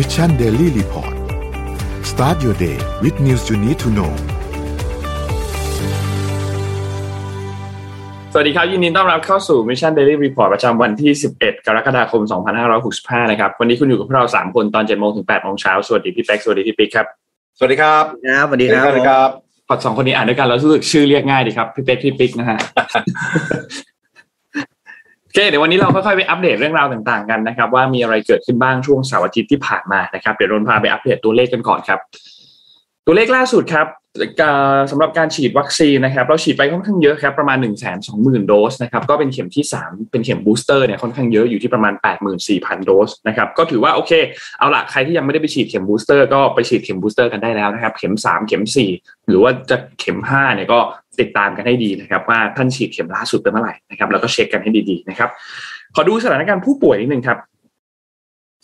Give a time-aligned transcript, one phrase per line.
[0.00, 1.14] Mission Daily Report
[2.10, 4.12] start your day with news you need to know
[8.32, 12.22] สวัสดีครับ ยินดีต้อนรับเข้าสู่ Mission Daily Report ประจำวันที่ 11 กรกฎาคม
[12.76, 17.06] 2565 นะครับ วันนี้คุณอยู่กับพวกเรา 3 คนตอน7โมงถึง8โมงเช้า สวัสดีพี่เป๊ก สวัสดีพี่ปิ๊กครับ
[17.58, 19.28] สวัสดีครับครับสวัสดีครับสวัสดีครับ
[19.68, 22.58] พอสองคนนี้อ่านด้วยกันแล้วรู้สึกชื่อเรียกง่ายดีครับ พี่เป๊กพี่ปิ๊กนะฮะ
[25.28, 31.98] โอเคเดี๋ยววันนี้เราค่อยๆไปอัปเดตเรื่องราวต่างๆกันนะครับ ว่ามีอะไรเกิดขึ้นบ้างช่วงเสาร์อาทิตย์ที่ผ่านมานะครับเดี๋ยวเราพาไปอัปเดตตัวเลขกันก่อนครับ
[33.06, 33.86] ตัวเลขล่าสุดครับ
[34.90, 44.12] สำหรับการฉีดวัคซีนนะครับ เราฉีดไปค่อนข้างเยอะครับประมาณหนึ่งแสนสองหมื่นโดสนะครับก็เป็นเข็มที่ 3 เป็นเข็มบูสเตอร์เนี่ยค่อนข้างเยอะอยู่ที่ประมาณ 8 4 0 0 0 โดสนะครับก็ถือว่าโอเค
[44.58, 50.78] เอาละใครที่ยังไม่ได้ไปฉีดเข็มบูสเตอร์ก็ไปฉีดเข็มบูสเตอร์กันได้แล้วนะครับเข็ม 3 เข็ม 4 หรือว่าจะเข็ม5เนี่ยก็
[51.20, 55.30] ติดตามกันให้ดีนะครับ ว่าท่านฉีดเข็มล่าสุดไปเมื่อไหร่นะครับแล้วก็เช็คกันให้ดีๆนะครับ
[55.94, 57.38] ขอดูสถานการณ์ผู้ป่วยนิดนึงครับ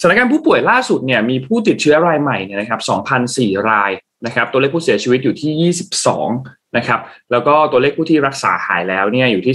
[0.00, 2.80] สถานการณ์ผู้ป่วยล่าสุดเนี่ยมีผู้ติดเชื้อรายใหม่เนี่ยนะครับ
[3.24, 3.90] 2,004 ราย
[4.26, 5.72] นะครับตัวเลขผู้เสียชีวิตอยู่ที่
[6.30, 9.54] 22 นะครับ แล้วก็ตัวเลขผู้ที่รักษาหายแล้วเนี่ยอยู่ที่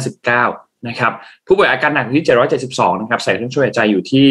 [0.00, 1.12] 2,159 นะครับ
[1.46, 2.26] ผู้ป่วยอาการหนักอยู่ที่
[2.64, 4.28] 772 นะครับ ใส่เครื่องช่วยหายใจอยู่ที่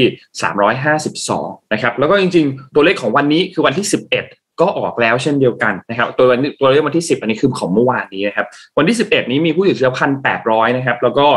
[0.84, 8.48] 352 นะครับ แล้วก็จริงๆ ตัวเลขของวันนี้คือวันที่ 11 ก็ออกแล้วเช่นเดียวกันนะครับ ตัววันตัวเลขวันที่ 10 อันนี้คือของเมื่อวานนี้นะครับ
[8.78, 9.92] วันที่ 11 นี้มีผู้ติดเชื้อ
[10.34, 11.28] 1,800นะครับ แล้วก็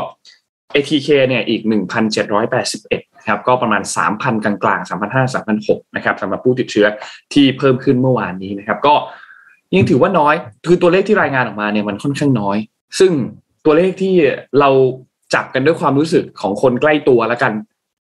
[0.75, 1.61] ATK เนี่ยอีก
[2.45, 3.83] 1,781ครับ ก็ประมาณ
[4.15, 6.87] 3,000 กลางๆ 3,500 3,600นะครับสำหรับผู้ติดเชื้อ
[7.35, 8.95] ที่เพิ่มขึ้นเมื่อวานนี้นะครับ ก็
[9.75, 10.35] ยังถือว่าน้อย
[10.67, 12.57] คือตัวเลขที่รายงานออกมาเนี่ยมันค่อนข้างน้อย
[12.99, 13.13] ซึ่ง
[13.65, 14.15] ตัวเลขที่
[14.61, 14.71] เรา
[15.35, 17.53] จับกันด้วยความรู้สึกของคนใกล้ตัวแล้วกัน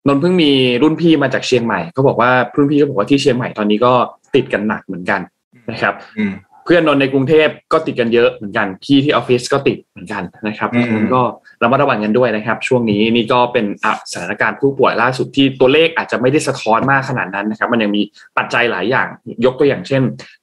[0.08, 0.52] นนเพิ่งมี
[0.82, 3.94] รุ่นพี่มาจากเชียงใหม่เขาบอกว่ารุ่นพี่ก็บอกว่าที่เชียงใหม่ตอนนี้ก็
[4.36, 5.22] ติดกันหนักเหมือนกัน
[5.70, 5.94] นะครับ
[6.66, 11.22] เพื่อนนนท์ในกรุงเทพก็ติดกันเยอะเหมือนกันพี่ที่ออฟฟิศก็ติดเหมือนกันนะครับอืมเพราะฉะนั้นก็
[11.64, 18.02] ระมัดระวังกันด้วยนะครับ ช่วงนี้นี่ก็เป็นอะสถานการณ์ผู้ป่วยล่าสุดที่ตัวเลขอาจจะไม่ได้สะท้อนมากขนาดนั้นนะครับ มันยังมี
[18.38, 19.08] ปัจจัยหลายอย่าง
[19.46, 20.02] ยกตัวอย่างเช่น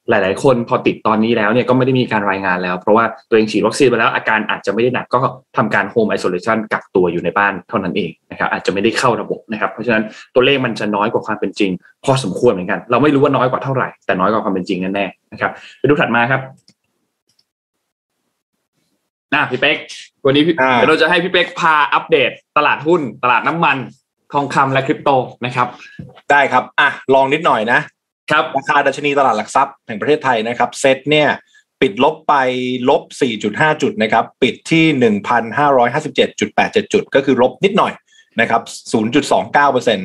[0.09, 5.19] หลาย ๆ คนพอติดตอนนี้แล้วเนี่ยก็ไม่ได้มีการรายงานแล้ว เพราะว่าตัวเองฉีดวัคซีนไปแล้วอาการอาจจะไม่ได้หนักก็
[5.57, 10.03] ทำการ home isolation กักตัวอยู่ในบ้านเท่านั้นเองนะครับอาจจะไม่ได้เข้าระบบนะครับเพราะฉะนั้น
[10.35, 11.71] ตัวเลขมันจะน้อยกว่าความเป็นจริง
[12.05, 16.41] พอสมควรเหมือนกัน เราไม่รู้ว่าน้อยกว่าเท่าไหร่แต่น้อยกว่าความเป็นจริงแน่ๆ นะครับไปดูถัดมาครับ
[19.33, 19.77] อะพี่เป๊ก
[20.25, 23.77] วันนี้พี่อ่าเดี๋ยวเราจะให้พี่เป๊กพาอัปเดตตลาดหุ้น ตลาดน้ำมัน
[24.33, 25.09] ทองคำและคริปโต
[25.45, 25.67] นะครับ
[26.31, 27.79] ได้ครับอะลองนิดหน่อยนะ
[28.31, 31.27] ครับราคาดัชนีตลาดหลักทรัพย์แห่งประเทศไทยนะครับ เซ็ตเนี่ย
[31.81, 32.33] ปิดลบไป
[32.89, 33.01] ลบ
[33.41, 34.85] 4.5 จุดนะครับ ปิดที่
[36.23, 37.93] 1,557.87 จุด ก็คือลบนิดหน่อย
[38.41, 38.61] นะครับ
[38.93, 39.95] 0.29%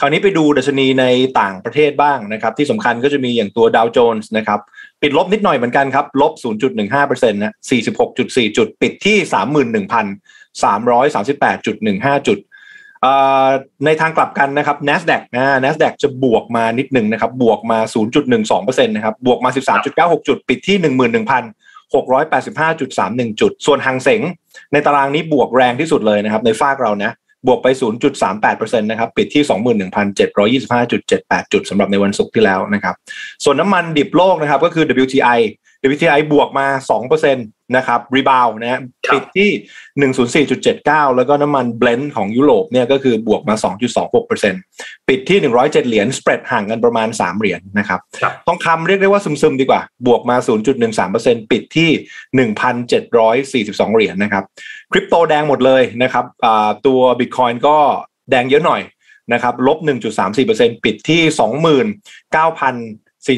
[0.00, 1.04] คราวนี้ไปดูดัชนีใน
[1.40, 4.60] ต่างประเทศบ้างนะครับที่สำคัญก็จะมีอย่างตัวดาวโจนส์นะครับ
[5.02, 6.32] ปิดลบนิดหน่อยเหมือนกันครับลบ
[6.82, 7.52] 0.15%นะ
[7.98, 9.16] 46.4 จุด ปิดที่
[9.84, 12.38] 31,338.15 จุด
[13.84, 17.78] ในทางกลับกันนะครับ NASDAQ นะ NASDAQ จะบวกมานิดหนึ่งนะครับบวกมา
[18.32, 19.50] 0.12%นะครับบวกมา
[19.88, 24.22] 13.96 จุด ปิดที่ 11,685.31 จุด ส่วนฮั่งเส็ง
[24.72, 27.10] ในตารางนี้บวกแรงที่สุดเลยนะครับในฝั่งเรานะ
[27.46, 27.66] บวกไป
[28.24, 29.42] 0.38%นะครับ ปิดที่
[29.80, 32.94] 21,725.78 จุดสำหรับในวันศุกร์ที่แล้วนะครับ
[33.44, 35.38] ส่วนน้ำมันดิบโลกนะครับ ก็คือ WTI
[35.90, 36.66] WTI บวกมา
[37.00, 39.50] 2%นะครับ rebound นะฮะครับปิดที่
[40.46, 43.54] 104.79 แล้วก็น้ำมันเบรนท์ของยุโรปเนี่ยก็คือบวกมา
[44.32, 50.36] 2.26%ปิดที่ 107 เหรียญสเปรดห่างกันประมาณ 3 เหรียญนะครับครับทองคำเรียกได้ว่าซึมๆ ดีกว่า บวกมา
[50.94, 51.90] 0.13%ปิดที่
[52.52, 54.44] 1,742 เหรียญนะครับ
[54.92, 57.76] คริปโตแดงหมดเลยนะครับอ่าตัว Bitcoin ก็
[58.30, 58.82] แดงเยอะหน่อย
[59.32, 59.78] นะครับลบ
[60.32, 61.22] 1.34%ปิดที่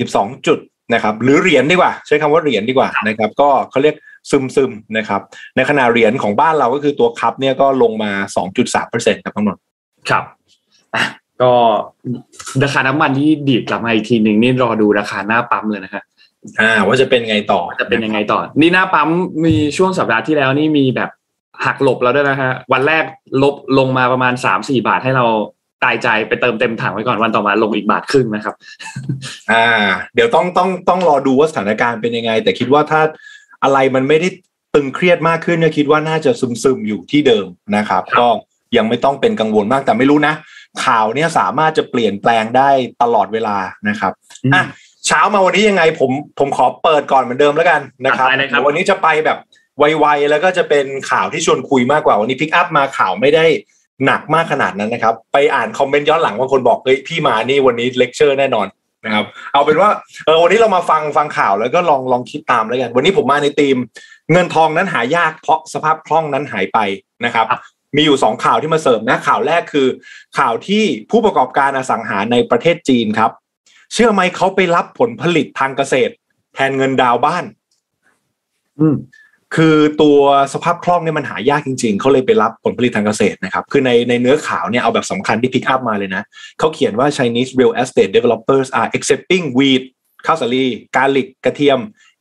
[0.00, 0.58] 29,042จุด
[0.92, 3.96] นะครับหรือเหรียญดีกว่า ใช้คำว่าเหรียญดีกว่านะครับก็เขาเรียก
[4.30, 5.20] ซึมๆนะครับ
[5.56, 8.10] ในขณะเหรียญของบ้านเราก็คือตัวคัพเนี่ยก็ลงมา
[8.68, 9.56] 2.3%ครับทั้งหมด
[10.10, 10.24] ครับ
[10.94, 11.04] อะ
[11.42, 11.52] ก็
[12.62, 16.02] ราคาน้ำมันที่ดีดกลับมาอีกทีหนึ่งนี่รอดูราคาหน้าปั๊มเลยนะครับ
[16.60, 19.08] อ่า ว่าจะเป็นไงต่อจะเป็นยังไงต่อ นี่หน้าปั๊ม
[19.44, 21.10] มีช่วงสัปดาห์ที่แล้วนี่มีแบบ
[21.64, 23.04] หักหลบแล้วด้วยนะฮะวันแรก
[23.42, 25.26] ลบลงมาประมาณสามสี่บาทให้เรา
[25.84, 28.54] ตายใจไปเติมเต็มถังไว้ก่อนวันต่อมาลงอีกบาทครึ่งนะครับ
[29.52, 29.68] อ่า
[30.14, 33.00] เดี๋ยวต้องต้องต้องรอดูว่าสถานการณ์เป็นยังไง แต่คิดว่าถ้า
[33.62, 34.28] อะไรมันไม่ได้
[34.74, 36.30] ตึงเครียดมากขึ้นเนี่ยคิดว่าน่าจะ
[36.62, 37.46] ซึมๆอยู่ที่เดิม
[37.76, 38.28] นะครับครับ ก็
[38.76, 40.34] ยังไม่ต้องเป็นกังวลมากแต่ไม่รู้นะ
[40.84, 42.70] ข่าวเนี่ยสามารถจะเปลี่ยนแปลงได้
[43.02, 43.56] ตลอดเวลา
[43.88, 44.12] นะครับ
[44.54, 44.62] อะ
[45.06, 49.38] เช้ามาวันนี้ยังไงผมผมขอเปิดก่อนเหมือนเดิมแล้วกันนะครับได้เลยครับเดี๋ยววันนี้จะไปแบบ
[49.78, 53.44] ไวๆแล้วก็จะเป็นข่าวที่ชวนคุยมากกว่าวันนี้ pick up มาข่าวไม่ได้
[54.06, 58.66] หนักมากขนาดนั้นนะครับ ไปอ่านคอมเมนต์ย้อนหลังบางคนบอกเฮ้ยพี่มานี่วันนี้เลคเชอร์แน่นอน
[59.04, 59.90] นะครับเอาเป็นว่า
[60.26, 63.76] เออวันนี้เรามาฟังฟังข่าวแล้วก็ลองลองคิดตามแล้วกัน วันนี้ผมมาในทีม
[64.32, 66.78] เงินทองนั้นหายากเพราะสภาพคล่องนั้นหายไป
[67.24, 67.46] นะครับ
[67.96, 69.88] มีอยู่สองข่าวที่มาเสริมนะข่าวแรกคือ
[70.38, 73.30] ข่าวที่ผู้ประกอบการอสังหาในประเทศจีนครับ
[73.92, 76.12] เชื่อไหมเขาไปรับผลผลิตทางเกษตร
[76.54, 77.44] แทนเงินดาวบ้าน
[78.80, 78.96] อืม
[79.56, 80.18] คือตัว
[80.54, 86.22] สภาพคล่องเนี่ยมันหายากจริง ๆ เขาเลยไปรับผลผลิตทางเกษตรนะครับ คือในในเนื้อข่าวเนี่ยเอาแบบสำคัญที่พิกอัพมาเลยนะ
[86.58, 89.82] เขาเขียนว่า Chinese real estate developers are accepting wheat
[90.26, 90.64] ข้าวสาลี
[90.96, 91.78] กาลิกกระเทียม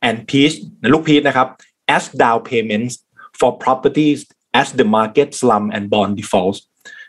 [0.08, 1.48] and peach นะลูกพีชนะครับ
[1.96, 2.94] as down payments
[3.38, 4.20] for properties
[4.60, 6.58] as the market slump and bond defaults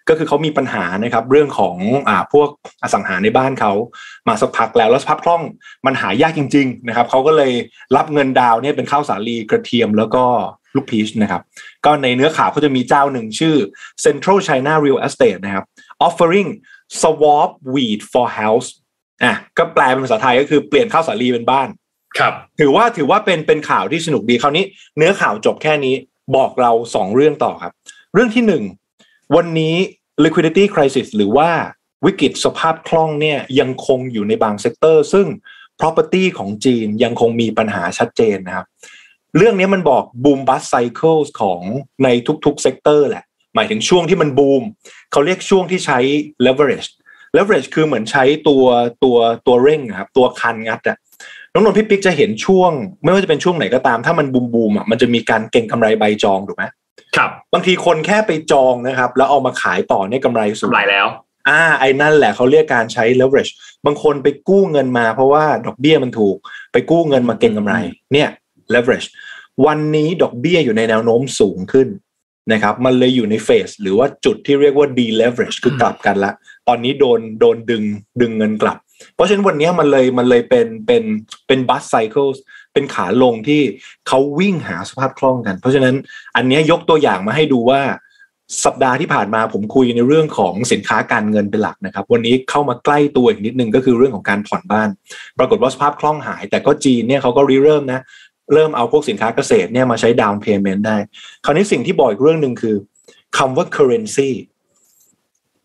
[0.10, 1.75] ก็คือเขามีปัญหานะครับเรื่องของ
[2.10, 2.50] อ่าพวก
[2.84, 3.74] อสังหาในบ้านเขา
[4.28, 5.42] มาสักพักแล้วแล้วสภาพคล่อง
[5.86, 7.52] มันหายากจริง ๆ นะครับเขาก็เลย
[7.96, 10.24] รับเงินดาวน์เนี่ยเป็นข้าวสาลีกระเทียมแล้วก็
[10.75, 11.42] ลูกพีชนะครับ
[11.86, 13.56] ก็ในเนื้อข่าวเขาจะมีเจ้าหนึ่งชื่อ
[14.06, 15.66] Central China Real Estate นะครับ
[16.08, 16.50] offering
[17.01, 18.69] swap wheat for house
[19.24, 21.68] อะก็แปลเป็นภาษาไทยก็คือเปลี่ยนข้าวสาลีเป็นบ้าน
[22.19, 24.66] ครับ ถือว่าถือว่าเป็นเป็นข่าวที่สนุกดีคราวนี้
[24.98, 25.96] เนื้อข่าวจบแค่นี้
[26.36, 27.74] บอกเราสองเรื่องต่อครับ
[28.13, 28.63] เรื่องที่หนึ่ง
[29.36, 29.75] วันนี้
[30.24, 31.50] liquidity crisis หรือว่า
[32.06, 35.27] วิกฤตสภาพคล่องเนี่ยยังคงอยู่ในบาง sector ซึ่ง
[35.80, 38.66] property ของจีนยังคงมีปัญหาชัดเจนนะครับ
[39.38, 41.62] เรื่องนี้มันบอก boom bust cycles ของ
[42.04, 42.07] ใน
[42.45, 43.24] ทุกๆ sector แหละ
[43.56, 44.63] หมายถึงช่วงที่มันบูม
[45.12, 46.00] เขาเรียกช่วงที่ใช้
[46.45, 46.89] leverage
[47.38, 48.63] leverage คือเหมือนใช้ตัว
[49.04, 49.18] ตัว
[49.48, 50.98] ตัวเร่งครับตัวคันงัดอะ
[51.54, 52.72] น้องนนพี่ปิ๊กจะเห็นช่วง
[53.04, 56.66] ไม่ว่าจะเป็นช่วงไหนก็ตาม ถ้ามันบูมบูมอะมันจะมีการเก็งกำไรใบจองถูกไหม
[57.18, 61.08] ครับ บางทีคนแค่ไปจองนะครับ แล้วเอามาขายต่อเนี่ยกำไรสูงกำไรแล้ว
[61.50, 63.52] อ่า ไอ้นั่นแหละเขาเรียกการใช้ leverage
[63.86, 66.36] บางคนไปกู้เงินมาเพราะว่าดอกเบี้ยมันถูก
[66.74, 67.76] ไปกู้เงินมาเก่งกำไร
[68.14, 68.30] เนี่ย
[68.74, 69.08] leverage
[69.66, 71.88] วันนี้ดอกเบี้ยอยู่ในแนวโน้มสูงขึ้น
[72.52, 76.32] นะครับ มันเลยอยู่ในเฟสหรือว่าจุดที่เรียกว่า deleverage คือกลับกันละ
[76.68, 77.84] ตอนนี้โดนโดนดึง
[78.22, 78.78] ดึงเงินกลับ
[79.16, 81.04] เพราะฉะนั้นวันนี้มันเลยมันเลยเป็นเป็น
[81.48, 82.38] เป็น bus cycles
[82.75, 83.62] เป็นขาลงที่
[84.07, 85.95] เขาวิ่งหาสภาพคล่องกัน เพราะฉะนั้น
[86.36, 87.81] อันนี้ยกตัวอย่างมาให้ดูว่า
[88.66, 94.89] สัปดาห์ที่ผ่านมาผมคุยในเรื่องของสินค้าการเงินเป็นหลักนะครับ วันนี้เข้ามาใกล้ตัวอีกนิดนึงก็คือเรื่องของการผ่อนบ้าน
[95.39, 98.00] ปรากฏว่าสภาพคล่องหาย แต่ก็จีนเนี่ยเขาก็ริเริ่มนะ
[98.54, 100.98] เริ่มเอาพวกสินค้าเกษตรเนี่ยมาใช้ down payment ได้
[101.45, 102.75] คราวนี้สิ่งที่บอกอีกเรื่องหนึ่งคือ
[103.38, 104.30] คำว่า currency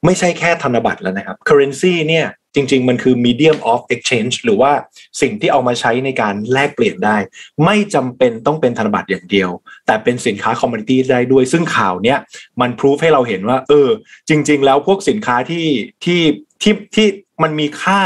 [0.04, 4.72] ไม่ใช่แค่ธนบัตรแล้วนะครับ currency เนี่ย จริง ๆ มันคือ medium of exchange หรือว่า
[5.20, 7.16] สิ่งที่เอามาใช้ในการแลกเปลี่ยนได้
[7.64, 9.50] ไม่จำเป็นต้องเป็นธนบัตรอย่างเดียว
[9.86, 12.18] แต่เป็นสินค้า commodity ได้ด้วย ซึ่งข่าวเนี้ย
[12.60, 13.88] มันพิสูจให้เราเห็นว่า เออ
[14.28, 15.66] จริง ๆ แล้วพวกสินค้าที่
[16.04, 16.20] ที่
[16.62, 17.06] ที่ที่
[17.42, 18.00] มันมีค่า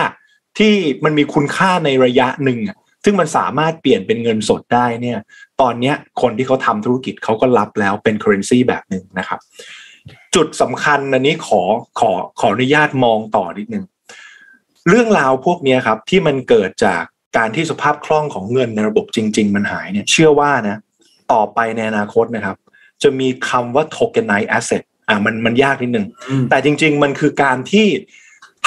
[0.59, 0.75] ที่
[1.05, 2.61] มันมีคุณค่าในระยะหนึ่ง
[3.05, 5.19] ซึ่งมันสามารถเปลี่ยนเป็นเงินสดได้เนี่ย
[5.61, 9.41] ตอนเนี้ยคนที่เขาทำธุรกิจเขาก็รับแล้วเป็น currency แบบหนึ่งนะครับ
[10.35, 11.63] จุดสำคัญอันนี้ขอ
[12.01, 13.85] ขอขออนุญาตมองต่อนิดนึง
[14.89, 17.03] เรื่องราวพวกเนี้ยครับที่มันเกิดจาก
[17.37, 20.77] การที่สภาพคล่องของเงินในระบบจริง ๆ มันหายเนี่ยเชื่อว่านะ
[21.33, 22.57] ต่อไปในอนาคตนะครับ
[23.03, 27.87] จะมีคำว่า tokenized asset อะมันมันยากนิดนึงอืมแต่จริง ๆ มันคือการที่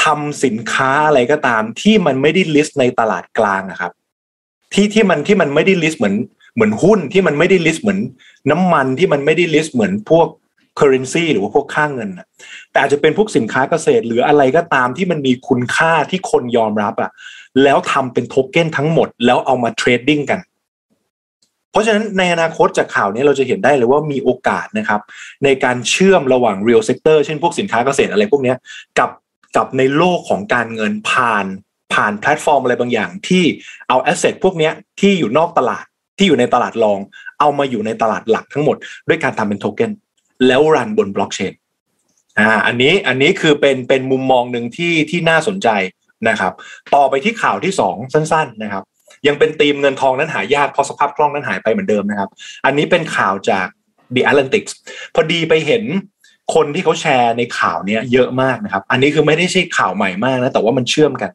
[0.04, 3.92] ทำสินค้าอะไรก็ตามที่มันไม่ได้ list ในตลาดกลางนะครับ
[4.74, 6.16] ที่ที่มันที่มันไม่ได้ list เหมือน
[6.56, 8.00] เหมือนหุ้นที่มันไม่ได้ list เหมือน
[8.52, 10.28] น้ำมันที่มันไม่ได้ list เหมือนพวก
[10.80, 12.28] currency หรือว่าพวกค่างเงินนะ
[12.72, 17.12] แต่อาจจะเป็นพวกสินค้าเกษตร หรืออะไรก็ตามที่มันมีคุณค่าที่คนยอมรับอะ
[17.64, 20.40] แล้วทำเป็นโทเก้นทั้งหมด แล้วเอามาเทรดดิ้งกัน
[21.72, 25.02] เพราะฉะนั้นในอนาคตจากข่าวนี้เราจะเห็นได้เลยว่ามีโอกาสนะครับ
[25.44, 28.54] ในการเชื่อมระหว่าง real sector เช่นพวกสินค้าเกษตรอะไรพวกนี้
[29.00, 29.10] กับ
[29.56, 31.46] กับในโลกของการเงินผ่าน
[31.94, 33.44] ผ่านแพลตฟอร์มอะไรบางอย่างที่
[33.90, 35.86] เอา asset พวกนี้ที่อยู่นอกตลาด
[36.18, 37.00] ที่อยู่ในตลาดรอง
[37.40, 38.76] เอามาอยู่ในตลาดหลักทั้งหมด
[39.08, 39.92] ด้วยการทำเป็นโทเก้น
[40.48, 41.54] แล้ว run บนบล็อกเชน
[42.40, 45.70] อ่าอันนี้อันนี้คือเป็นเป็นมุมมองหนึ่งที่ที่น่าสนใจ
[46.30, 46.54] นะครับ
[46.96, 48.84] ต่อไปที่ข่าวที่สองสั้น ๆนะครับ
[49.28, 52.30] ยังเป็นธีมเงินทองนั้นหายากเพราะสภาพคล่องนั้นหายไปเหมือนเดิมนะครับ
[52.66, 53.68] อันนี้เป็นข่าวจาก
[54.16, 54.72] The Atlantics
[55.16, 55.84] พอดีไปเห็น
[56.56, 61.32] คนที่เขาแชร์ในข่าวเนี้ยเยอะมากนะครับ อันนี้คือไม่ได้ใช่ข่าวใหม่มากนะ แต่ว่ามันเชื่อมกัน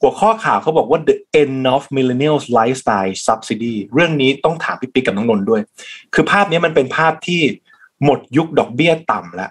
[0.00, 5.60] หัวข้อข่าวเขาบอกว่า the end of millennials lifestyle subsidy เรื่องนี้ต้องถามพี่ปิ๊กกับน้องนนท์ด้วย
[6.14, 7.40] คือภาพนี้มันเป็นภาพที่
[8.04, 9.50] หมดยุคดอกเบี้ยต่ำแล้ว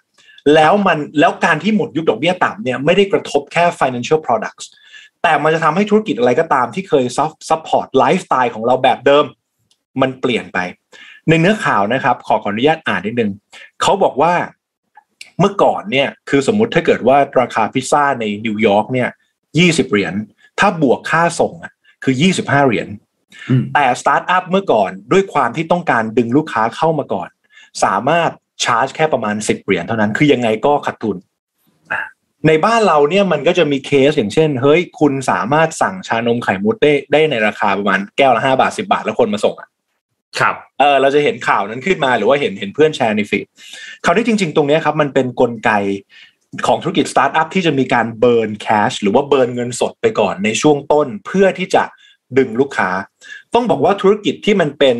[0.55, 4.65] แล้วมันแล้วการที่หมดยุคดอกเบี้ยต่ำเนี่ยไม่ได้กระทบแค่ financial products
[5.23, 7.05] แต่มันจะทำให้ธุรกิจอะไรก็ตามที่เคย
[7.49, 9.25] support ไลฟ์สไตล์ของเราแบบเดิม
[10.01, 10.59] มันเปลี่ยนไป
[11.29, 13.31] ในเนื้อข่าวนะครับ ขอขออนุญาตอ่านนิดนึง
[13.81, 14.33] เขาบอกว่า
[15.39, 19.09] เมื่อก่อนเนี่ยคือสมมุติถ้าเกิดว่าราคาพิซซ่าในนิวยอร์กเนี่ย
[19.57, 20.13] ยี่สิบเหรียญ
[20.59, 21.73] ถ้าบวกค่าส่งอะ
[22.03, 22.87] คือยี่สิบห้าเหรียญ
[23.49, 27.29] อืมแต่สตาร์ทอัพเมื่อก่อนด้วยความที่ต้องการดึงลูกค้าเข้ามาก่อน
[27.83, 28.31] สามารถ
[28.63, 31.17] ชาร์จแค่ประมาณ10เหรียญเท่านั้น คือยังไงก็ขาดทุน
[32.47, 39.69] ในบ้านเราเนี่ยมันก็จะมีเคสอย่างเช่น เฮ้ยคุณสามารถสั่งชานมไข่มุกได้ได้ในราคาประมาณแก้วละห้าบาทสิบาทแล้วคนมาส่งอะ
[40.39, 43.45] ครับเออเราจะเห็นข่าวนั้นขึ้นมาหรือว่าเห็นเห็นเพื่อนแชร์ในฟีด
[44.05, 45.71] คราวนี้จริง ๆ ตรงเนี้ยครับ มันเป็นนกลไก
[46.67, 51.83] ของธุรกิจสตาร์ทอัพที่จะมีการ burn cash หรือว่า burn เงินสดไปก่อนในช่วงต้น เพื่อที่จะ
[52.37, 52.89] ดึงลูกค้า
[53.53, 54.97] ต้องบอกว่าธุรกิจที่มันเป็น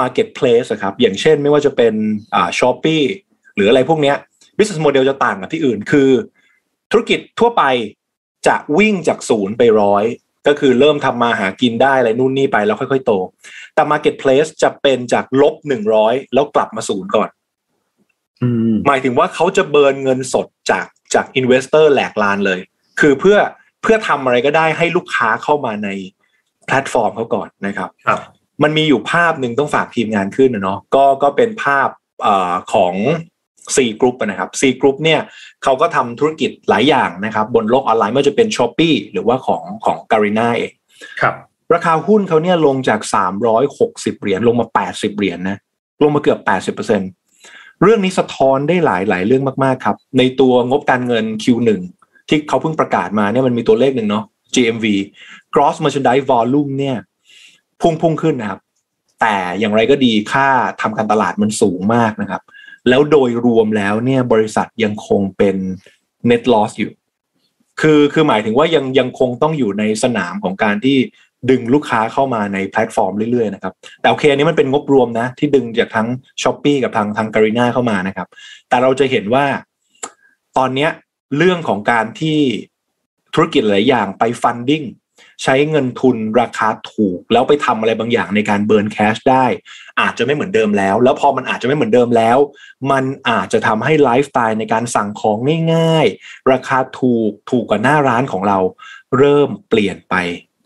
[0.00, 1.94] Marketplace อะครับ อย่างเช่นไม่ว่าจะเป็น
[2.34, 2.96] อ่า Shopee
[3.54, 4.16] หรืออะไรพวกเนี้ย
[4.56, 6.10] business model จะต่างกับที่อื่น คือ
[6.90, 7.64] ธุรกิจทั่วไป
[8.46, 10.04] จะวิ่งจากศูนย์ไปร้อย
[10.46, 13.12] ก็คือเริ่มทำมาหากินได้อะไรนู่นนี่ไปแล้วค่อยๆโต
[13.74, 17.28] แต่ Marketplace จะเป็นจากลบหนึ่งร้อยแล้วกลับมาศูนย์ก่อน
[18.42, 22.60] อืมหมายถึงว่าเขาจะ burn เงินสดจากจาก investor แหลกลานเลย
[23.00, 23.38] คือเพื่อ
[23.82, 25.88] เพื่อทำอะไรก็ได้ให้ลูกค้าเข้ามาใน
[26.66, 28.20] แพลตฟอร์มเขาก่อนนะครับครับ
[28.62, 31.88] มันมีอยู่ภาพหนึ่งต้องฝากทีมงานขึ้นนะเนาะก็ก็เป็นภาพ
[32.22, 32.94] เอ่อของ
[33.76, 35.20] C Group อะนะครับ C Group เนี่ย
[35.62, 40.72] เขาก็ทำธุรกิจหลายอย่างนะครับ บนโลกออนไลน์ไม่ว่าจะเป็น s h อ p e e หรือว่าของของ Garena เอง
[41.20, 41.34] ครับ
[41.74, 43.00] ราคาหุ้นเขาเนี่ยลงจาก
[43.62, 45.58] 360 เหรียญลงมา 80 เหรียญนะ
[46.02, 51.70] ลงมาเกือบ 80%เรื่องนี้สะท้อนได้หลายหลายเรื่องมากๆครับ ในตัวงบการเงิน Q1
[52.28, 54.86] ที่เขาเพิ่งประกาศมาเนี่ยมันมีตัวเลขหนึ่งเนาะ GMV
[55.54, 56.96] Gross Merchandise Volume เนี่ย
[57.82, 58.60] พุ่งพุ่งขึ้นนะครับ
[59.20, 60.48] แต่อย่างไรก็ดีค่า
[60.80, 62.42] ทำการตลาดมันสูงมากนะครับ
[62.88, 65.56] แล้วโดยรวมแล้วเนี่ยบริษัทยังคงเป็น
[66.30, 66.92] net loss อยู่
[67.80, 70.96] คือคือหมายถึงว่ายังยังคงต้องอยู่ในสนามของการที่
[71.50, 76.08] ดึงลูกค้าเข้ามาในแพลตฟอร์มเรื่อยๆนะครับ แต่โอเคอันนี้มันเป็นงบรวมนะ ที่ดึงจากทั้ง
[76.42, 78.28] Shopee กับทางทาง Garena เข้ามานะครับ
[78.68, 79.44] แต่เราจะเห็นว่า
[80.58, 80.90] ตอนเนี้ย
[81.36, 82.38] เรื่องของการที่
[83.34, 84.82] ธุรกิจหลายอย่างไป funding
[85.42, 89.46] ใช้เงินทุนราคาถูก แล้วไปทำอะไรบางอย่างในการ burn cash ได้
[90.00, 92.38] อาจจะไม่เหมือนเดิมแล้ว แล้วพอมันอาจจะไม่เหมือนเดิมแล้ว
[92.90, 95.36] มันอาจจะทำให้ไลฟ์สไตล์ในการสั่งของ
[95.74, 98.58] ง่ายๆ ราคาถูกถูกกว่าหน้าร้านของเรา
[99.18, 100.14] เริ่มเปลี่ยนไป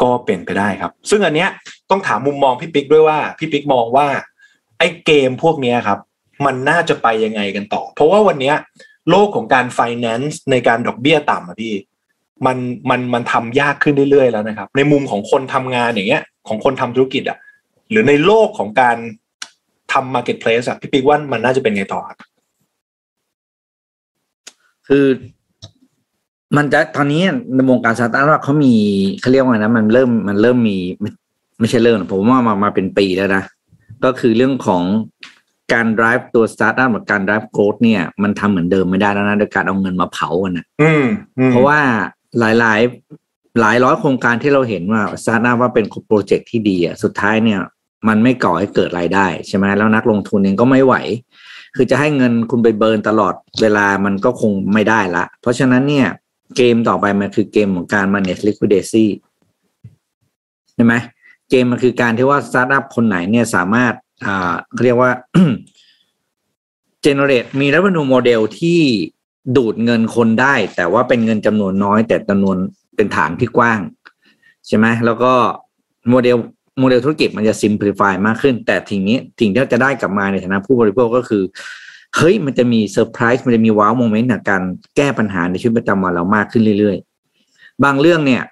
[0.03, 1.51] ก็เป็นไปได้ครับ ซึ่งอันเนี้ย
[1.91, 4.09] ต้องถามมุมมองพี่ปิ๊กด้วยว่าพี่ปิ๊กมองว่า
[4.79, 5.99] ไอ้เกมพวกเนี้ยครับ
[6.47, 8.57] มันน่าจะไปยังไงกันต่อ เพราะว่าวันเนี้ย
[9.11, 11.75] โลกของการ finance ในการดอกเบี้ยต่ำอะพี่
[12.47, 12.57] มัน
[12.91, 17.39] มันมันทำยากขึ้นเรื่อยๆแล้วนะครับ ในมุมของคนทำงานอย่างเงี้ย ของคนทำธุรกิจอะ
[17.91, 18.97] หรือในโลกของการ
[19.93, 22.19] ทำ marketplace อะพี่ปิ๊กว่ามันน่าจะเป็นไงต่อครับ
[24.89, 25.07] คือ
[26.57, 27.23] มันจะตอนนี้
[27.55, 28.75] ในวงการสตาร์ทอัพเขามี
[29.21, 31.11] เขาเรียกว่าไงนะมันเริ่มมันเริ่มมีไม่
[31.61, 33.43] ไม่ใช่เริ่มหรอกผมว่ามามาเป็นปีแล้วนะ
[34.05, 34.83] ก็คือเรื่องของ
[35.73, 41.05] การ drive ตัวสตาร์ทอัพกับการ drive growth เนี่ย มันทำเหมือนเดิมไม่ได้แล้วนะโดยการเอาเงินมาเผากันนะอืม
[41.39, 41.79] อืมเพราะว่า
[42.41, 42.81] หลายหลาย
[43.61, 47.61] หลายร้อยโครงการที่เราเห็นว่าสตาร์ทอัพว่าเป็นโปรเจกต์ที่ดีอะสุดท้ายเนี่ย
[48.09, 50.95] มันไม่ก่อให้เกิดรายได้ใช่ไหมแล้วนักลงทุนเองก็ไม่ไหว
[51.77, 56.09] คือจะให้เงินคุณไป burn ตลอดเวลามันก็คงไม่ได้ละ เพราะฉะนั้นเนี่ย
[56.57, 59.07] เกมต่อไปมันคือเกมของการ manage liquidity
[60.75, 60.95] ใช่ไหม
[61.51, 63.93] เกมมันคือการที่ว่าสตาร์ทอัพคนไหนเนี่ยสามารถ
[64.27, 65.11] อ่าเขาเรียกว่า
[67.05, 68.81] generate มี revenue model ที่
[69.57, 72.57] ดูดเงินคนได้ แต่ว่าเป็นเงินจำนวนน้อย แต่จำนวน
[72.97, 73.81] เป็นฐานที่กว้าง
[74.67, 75.33] ใช่ไหมแล้วก็
[76.11, 76.37] โมเดล
[76.79, 81.43] โมเดลธุรกิจมันจะ simplify มากขึ้น แต่ทีนี้สิ่งที่จะได้กลับมาในฐานะผู้บริโภคก็คือ
[82.17, 84.63] เฮ้ยมันจะมีเซอร์ไพรส์มันจะมี wow moment ในการ
[84.97, 88.43] แก้ปัญหาในชีวิตประจำวันเรามากขึ้นเรื่อยๆ บางเรื่องเนี่ย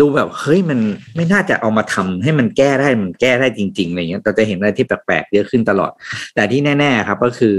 [0.00, 0.78] ดูแบบเฮ้ยมัน
[1.16, 5.92] ไม่น่าจะเอามาทำให้มันแก้ได้มันแก้ได้จริงๆอะไรเงี้ยแต่จะเห็นอะไรที่แปลกๆเยอะขึ้นตลอด
[6.34, 7.54] แต่ที่แน่ๆครับก็คือ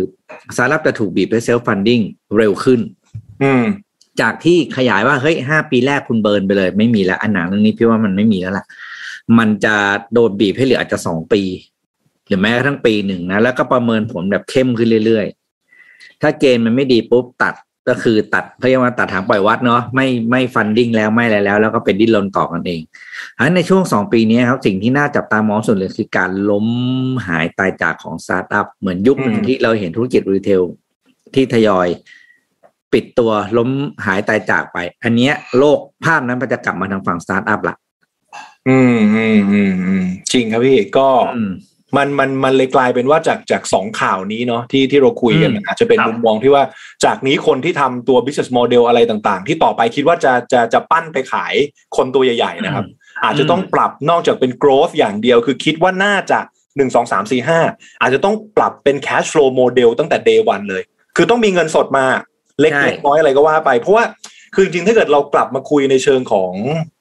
[0.55, 2.01] สตาร์ทอัพจะถูกบีบด้วย self-funding
[2.37, 2.79] เร็วขึ้น
[3.43, 3.63] อืม
[4.21, 8.65] จากที่ขยายว่าเฮ้ยห้าปีแรกคุณ burn ไปเลย ไม่มีแล้วอันหนังเรื่องนี้พี่ว่ามันไม่มีแล้วล่ะ
[9.37, 9.75] มันจะ
[10.13, 11.41] โดนบีบให้เหลืออาจจะสองปี
[12.27, 17.53] หรือแม้กระทั่งปีหนึ่งนะแล้วก็ประเมินผลแบบเข้มขึ้นเรื่อยๆ ถ้าเกณฑ์มันไม่ดีปุ๊บตัด
[17.87, 22.81] ก็คือตัดเขาเรียกว่าตัดหางปล่อยวัดเนาะไม่ไม่ funding แล้วไม่อะไรแล้ว แล้วก็เป็นดิ้นรนต่อกันเอง
[23.35, 26.67] อันนั้นในช่วงสองปีนี้ครับสิ่งที่น่าจับตามองสุดเลยคือการล้ม
[27.27, 30.61] หายตายจากของสตาร์ทอัพเหมือนยุคหนึ่งอืมที่เราเห็นธุรกิจ retail
[31.35, 31.87] ที่ทยอย
[32.93, 33.69] ปิดตัวล้ม
[34.05, 37.75] หายตายจากไป อันเนี้ยโลกภาพนั้นมันจะกลับมาทางฝั่งสตาร์ทอัพละ
[38.67, 41.41] อืมอืมอืมอืมจริงครับพี่ก็อื
[41.97, 46.63] มมันมันมันเลยกลายเป็นว่าจากจากสองข่าวนี้เนาะที่ที่เราคุยกันอืมมันอาจจะเป็นครับมุมมองที่ว่า
[47.05, 51.53] จากนี้คนที่ทำตัว business model อะไรต่างๆ ที่ต่อไปคิดว่าจะจะจะปั้นไปขาย
[51.97, 52.85] คนตัวใหญ่ ๆ นะครับ
[53.23, 56.39] อาจจะต้องปรับนอกจากเป็น growth อย่างเดียว คือคิดว่าน่าจะ
[56.77, 57.59] หนึ่งสองสามสี่ห้า
[58.01, 60.83] อาจจะต้องปรับเป็น cash flow model ตั้งแต่ day one เลย
[61.15, 62.05] คือต้องมีเงินสดมา
[62.61, 64.03] เล็กใช่เล็กน้อยอะไรก็ว่าไป เพราะว่า
[64.55, 66.53] คือจริงๆถ้าเกิดเรากลับมาคุยในเชิงของ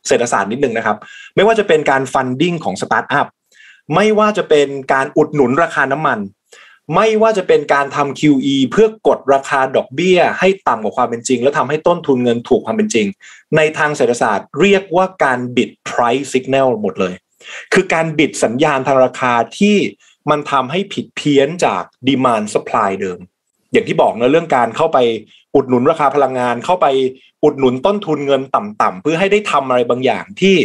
[0.09, 0.97] เศรษฐศาสตร์นิดนึงนะครับ
[1.37, 3.27] ไม่ว่าจะเป็นการ funding ของสตาร์ทอัพ
[3.95, 6.21] ไม่ว่าจะเป็นการอุดหนุนราคาน้ำมัน
[6.95, 13.07] ไม่ว่าจะเป็นการทำ QE เพื่อกดราคาดอกเบี้ย ให้ต่ำกว่าความเป็นจริง แล้วทำให้ต้นทุนเงินถูกความเป็นจริง
[13.57, 17.15] ในทางเศรษฐศาสตร์เรียกว่าการบิด price signal หมดเลย
[17.73, 19.77] คือการบิดสัญญาณทางราคาที่
[20.31, 23.19] มันทำให้ผิดเพี้ยนจากดีมานสปายเดิม
[23.73, 24.99] อย่างที่บอกนะเรื่องการเข้าไป
[25.55, 26.87] อุดหนุนราคาพลังงาน เข้าไป
[27.45, 30.57] อุดหนุนต้นทุนเงินต่ำๆเพื่อให้ได้ทำอะไรบางอย่างที่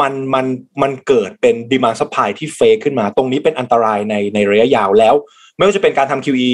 [0.00, 0.46] มันมัน
[0.82, 5.14] มันเกิดเป็นดีมานสปายที่เฟกขึ้นมา ตรงนี้เป็นอันตรายในในระยะยาวแล้ว
[5.56, 6.52] ไม่ว่าจะเป็นการทำ QE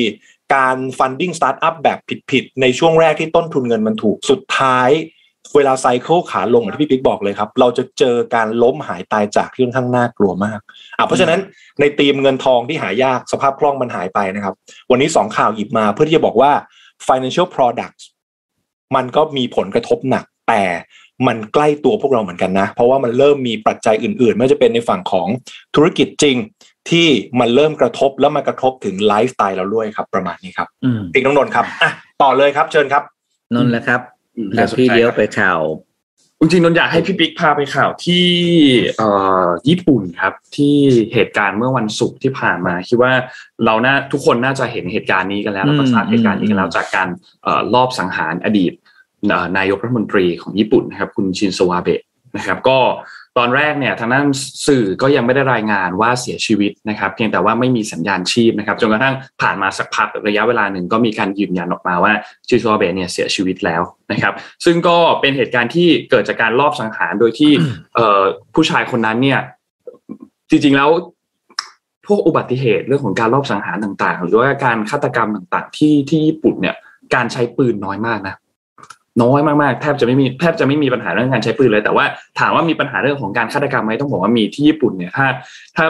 [0.54, 1.98] การ funding startup แบบ
[2.30, 4.90] ผิดๆ ในช่วงแรกที่ต้นทุนเงินมันถูกสุดท้าย
[5.56, 10.60] เวลาไซเคิลขาลงอย่างที่พี่ปิ๊กบอกเลยครับ เราจะเจอการล้มหายตายจากที่ค่อนข้างน่ากลัวมาก
[10.98, 11.40] อะเพราะฉะนั้น
[11.80, 14.54] ในธีมเงินทองที่หายากสภาพคล่องมันหายไปนะครับ
[14.90, 16.52] วันนี้สองข่าวหยิบมาเพื่อที่จะบอกว่า
[17.08, 18.02] financial products
[18.96, 20.62] มันก็มีผลกระทบหนักแต่
[21.26, 25.28] มันใกล้ตัวพวกเราเหมือนกันนะ เพราะว่ามันเริ่มมีปัจจัยอื่นๆ ไม่ว่าจะเป็นในฝั่งของ
[25.74, 26.36] ธุรกิจจริง
[26.90, 27.06] ที่
[27.40, 31.90] มันเริ่มกระทบแล้วมันกระทบถึงไลฟ์สไตล์เราด้วยครับ ประมาณนี้ครับอืมปิ๊กน้องนนท์ครับอะ
[32.22, 33.02] ต่อเลยครับ เชิญครับ
[33.54, 34.00] นนท์แล้วครับ
[34.36, 35.60] อืมแล้วน่าสนใจพี่เลี้ยวครับไปข่าว
[36.40, 38.26] จริงๆนนท์อยากให้พี่ปิ๊กพาไปข่าวที่
[38.96, 39.08] เอ่
[39.44, 40.74] อญี่ปุ่นครับ ที่
[41.14, 43.12] เหตุการณ์เมื่อวันศุกร์ที่ผ่านมา คิดว่า
[43.64, 47.08] เราน่าทุกคนน่าจะเห็นเหตุการณ์นี้กันแล้วแล้วก็ทราบเหตุการณ์นี้กันแล้วจากการ
[47.42, 48.87] เอ่อรอบสังหารอดีตเอ่อ
[49.58, 52.02] นายกรัฐมนตรีของญี่ปุ่นนะครับคุณชินโซวาเบะ
[52.36, 52.78] นะครับก็
[53.38, 54.26] ตอนแรกเนี่ยทางด้าน
[54.66, 62.12] สื่อก็ยังไม่ได้รายงานว่าเสียชีวิตนะครับเพียงแต่ว่าไม่มีสัญญาณชีพนะครับจนกระทั่งผ่านมาสักพักระยะเวลาหนึ่งก็มีการยืนยันออกมาว่า
[62.48, 63.82] ชินโซวาเบะเนี่ยเสียชีวิตแล้ว
[64.12, 64.34] นะครับ
[64.64, 67.52] ซึ่งก็เป็นเหตุการณ์ที่เกิดจากการลอบสังหารโดยที่
[67.94, 68.22] เอ่อ
[68.54, 69.40] ผู้ชายคนนั้นเนี่ย
[70.50, 70.90] จริงๆแล้ว
[72.06, 76.76] พวกอุบัติเหตุเรื่องของการลอบสังหารต่างๆ หรือว่าการฆาตกรรมต่างๆ ที่ที่ญี่ปุ่นเนี่ย
[77.14, 78.34] การใช้ปืนน้อยมากนะ
[79.22, 82.04] น้อยมากๆแทบจะไม่มีแทบจะไม่มีปัญหาเรื่องการใช้ปืนเลย แต่ว่า
[82.38, 85.26] ถามว่ามีปัญหาเรื่องของการฆาตกรรมไหมต้องบอกว่ามีที่ญี่ปุ่นเนี่ยถ้า
[85.76, 85.86] ถ้า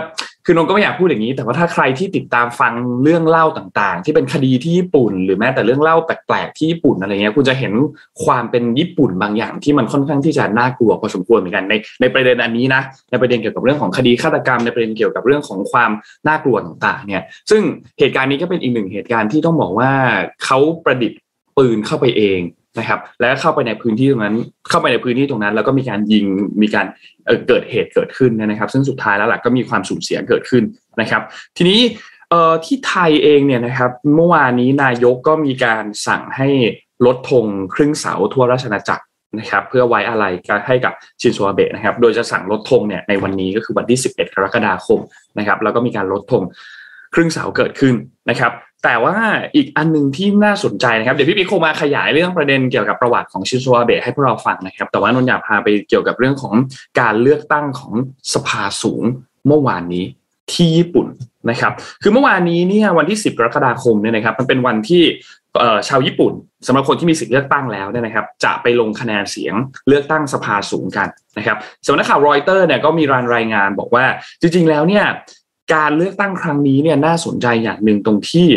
[0.47, 7.73] คือนนก็ไม่อยากพูดอย่างนี้ แต่ว่าถ้าใครที่ติดตามฟังเรื่องเล่าต่างๆ ที่เป็นคดีที่ญี่ปุ่น หรือแม้แต่เรื่องเล่าแปลกๆที่ญี่ปุ่นอะไรเงี้ยคุณจะเห็น
[8.25, 15.91] ความเป็นญี่ปุ่นบางอย่างที่มันค่อนข้างที่จะน่ากลัวพอสมควรเหมือนกันในในประเด็นอันนี้นะในประเด็นเกี่ยวกับเรื่องของคดีฆาตกรรมในประเด็นเกี่ยวกับเรื่องของความ
[16.29, 17.63] น่ากลัวต่างๆเนี่ยซึ่ง
[17.99, 19.91] เหตุการณ์นี้ก็เป็นอีกหนึ่งเหตุการณ์ที่ต้องบอกว่า
[20.45, 21.19] เขาประดิษฐ์
[21.57, 22.41] ปืนเข้าไปเอง
[22.79, 24.37] นะครับ แล้วเข้าไปในพื้นที่ตรงนั้น
[24.71, 26.27] เข้าไปในพื้นที่ตรงนั้น แล้วก็มีการยิง
[26.63, 26.87] มีการ
[27.27, 30.65] เเกิดเหตุเกิดขึ้นนะครับ ซึ่งสุดท้ายแล้วหลักก็มีความสูญเสียเกิดขึ้น
[31.01, 31.23] นะครับ
[31.57, 31.81] ทีนี้
[32.65, 36.49] ที่ไทยเองเนี่ยนะครับเมื่อวานนี้นายกก็มีการสั่งให้
[37.07, 39.05] ลดธงครึ่งเสาทั่วราชอาณาจักร
[39.39, 40.25] นะครับเพื่อไว้อะไร
[40.67, 45.01] ให้กับชินโซอาเบะนะครับ โดยจะสั่งลดธงเนี่ยในวันนี้ก็คือวันที่ 11 กรกฎาคม
[45.39, 46.43] นะครับ แล้วก็มีการลดธง
[47.15, 47.95] ครึ่งเสาเกิดขึ้น
[48.31, 48.53] นะครับ
[48.85, 49.15] แต่ว่า
[49.57, 56.55] อีกอันหนึ่งที่น่าสนใจนะครับ เดี๋ยวพี่ปิ๊กคงมาขยายเรื่องประเด็นเกี่ยวกับประวัติของชินโซอาเบะให้พวกเราฟังนะครับ แต่ว่านนท์อยากพาไปเกี่ยวกับเรื่องของ
[57.01, 57.93] การเลือกตั้งของ
[58.35, 59.03] สภาสูง
[59.47, 60.05] เมื่อวานนี้
[60.53, 61.07] ที่ญี่ปุ่น
[61.51, 65.03] นะครับ คือเมื่อวานนี้เนี่ยวันที่ 10 กรกฎาคมเนี่ยนะครับ มันเป็นวันที่
[65.89, 66.33] ชาวญี่ปุ่น
[66.67, 69.55] สำหรับคนที่มีสิทธิ์เลือกตั้งแล้วเนี่ยนะครับ จะไปลงคะแนนเสียง
[69.89, 74.05] เลือกตั้งสภาสูงกันนะครับสำนักข่าวรอยเตอร์เนี่ยก็มีรายงานบอกว่า
[74.41, 75.05] จริง ๆ แล้วเนี่ย
[75.75, 78.49] การเลือกตั้งครั้งนี้เนี่ยน่าสนใจอย่างหนึ่งตรงที่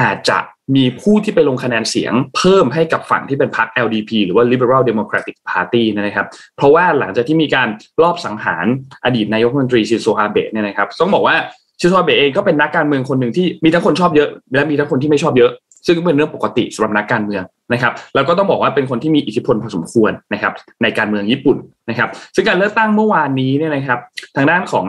[0.00, 0.38] อาจจะ
[0.76, 7.68] มีผู้ที่ไปลงคะแนนเสียงเพิ่มให้กับฝั่งที่เป็นพรรค LDP หรือว่า Liberal Democratic Party นะครับ เพราะว่าหลังจากที่มีการ
[8.02, 8.66] ลอบสังหาร
[9.04, 11.36] อดีตนายกรัฐมนตรีชิโซอาเบะเนี่ยนะครับต้องบอกว่า
[11.80, 15.50] ชิโซอาเบะเองก็เป็นนักการเมืองคนหนึ่งที่มีทั้งคนชอบเยอะ และมีทั้งคนที่ไม่ชอบเยอะ
[15.86, 21.56] ซึ่งเป็นเรื่องปกติสำหรับนักการเมืองนะครับแล้วก็ต้องบอกว่าเป็นคนที่มีอิทธิพลพอสมควรนะครับในการเมืองญี่ปุ่น
[21.90, 23.98] นะครับ ซึ่งการเลือกตั้งเมื่อวานนี้เนี่ยนะครับ
[24.36, 24.86] ทางด้านของ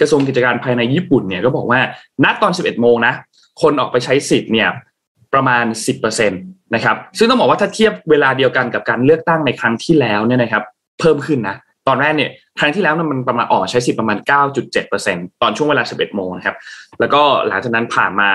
[0.00, 1.80] กระทรวงกิจการภายในญี่ปุ่นเนี่ยก็บอกว่า
[2.24, 3.14] ณตอน 11 โมงนะ
[3.62, 4.68] คนออกไปใช้สิทธิ์เนี่ย
[5.34, 5.64] ประมาณ
[6.00, 10.62] 10%นะครับซึ่งต้องบอกว่าถ้าเทียบเวลาเดียวกันกับการเลือกตั้งในครั้งที่แล้วเนี่ยนะครับ
[11.00, 11.56] เพิ่มขึ้นนะ
[11.88, 14.18] ตอนแรกเนี่ยครั้งที่แล้วมันประมาณออกใช้สิทธิ์ประมาณ
[14.78, 16.56] 9.7%ตอนช่วงเวลา 11 โมงนะครับ
[17.00, 18.30] แล้วก็หลังจากนั้นผ่านมา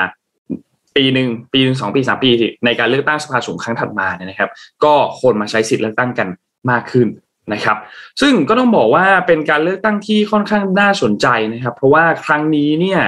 [0.95, 2.29] ปีหนึ่งปีหนึ่งสองปีสามปี
[2.65, 4.49] ในการเลือกตั้งสภาสูงครั้งถัดมาเนี่ยนะครับ
[4.83, 6.27] ก็คนมาใช้สิทธิ์เลือกตั้งกัน
[6.71, 7.07] มากขึ้น
[7.53, 7.77] นะครับ
[8.21, 13.01] ซึ่งก็ต้องบอกว่าเป็นการเลือกตั้งที่ค่อนข้างน่าสนใจนะครับ เพราะว่าครั้งนี้เนี่ย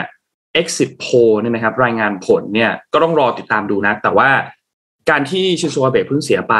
[0.61, 4.29] exit poll เนี่ยนะครับ รายงานผลเนี่ยก็ต้องรอติดตามดูนะ แต่ว่า
[5.09, 6.55] การที่ชินโซอาเบะเพิ่งเสียไป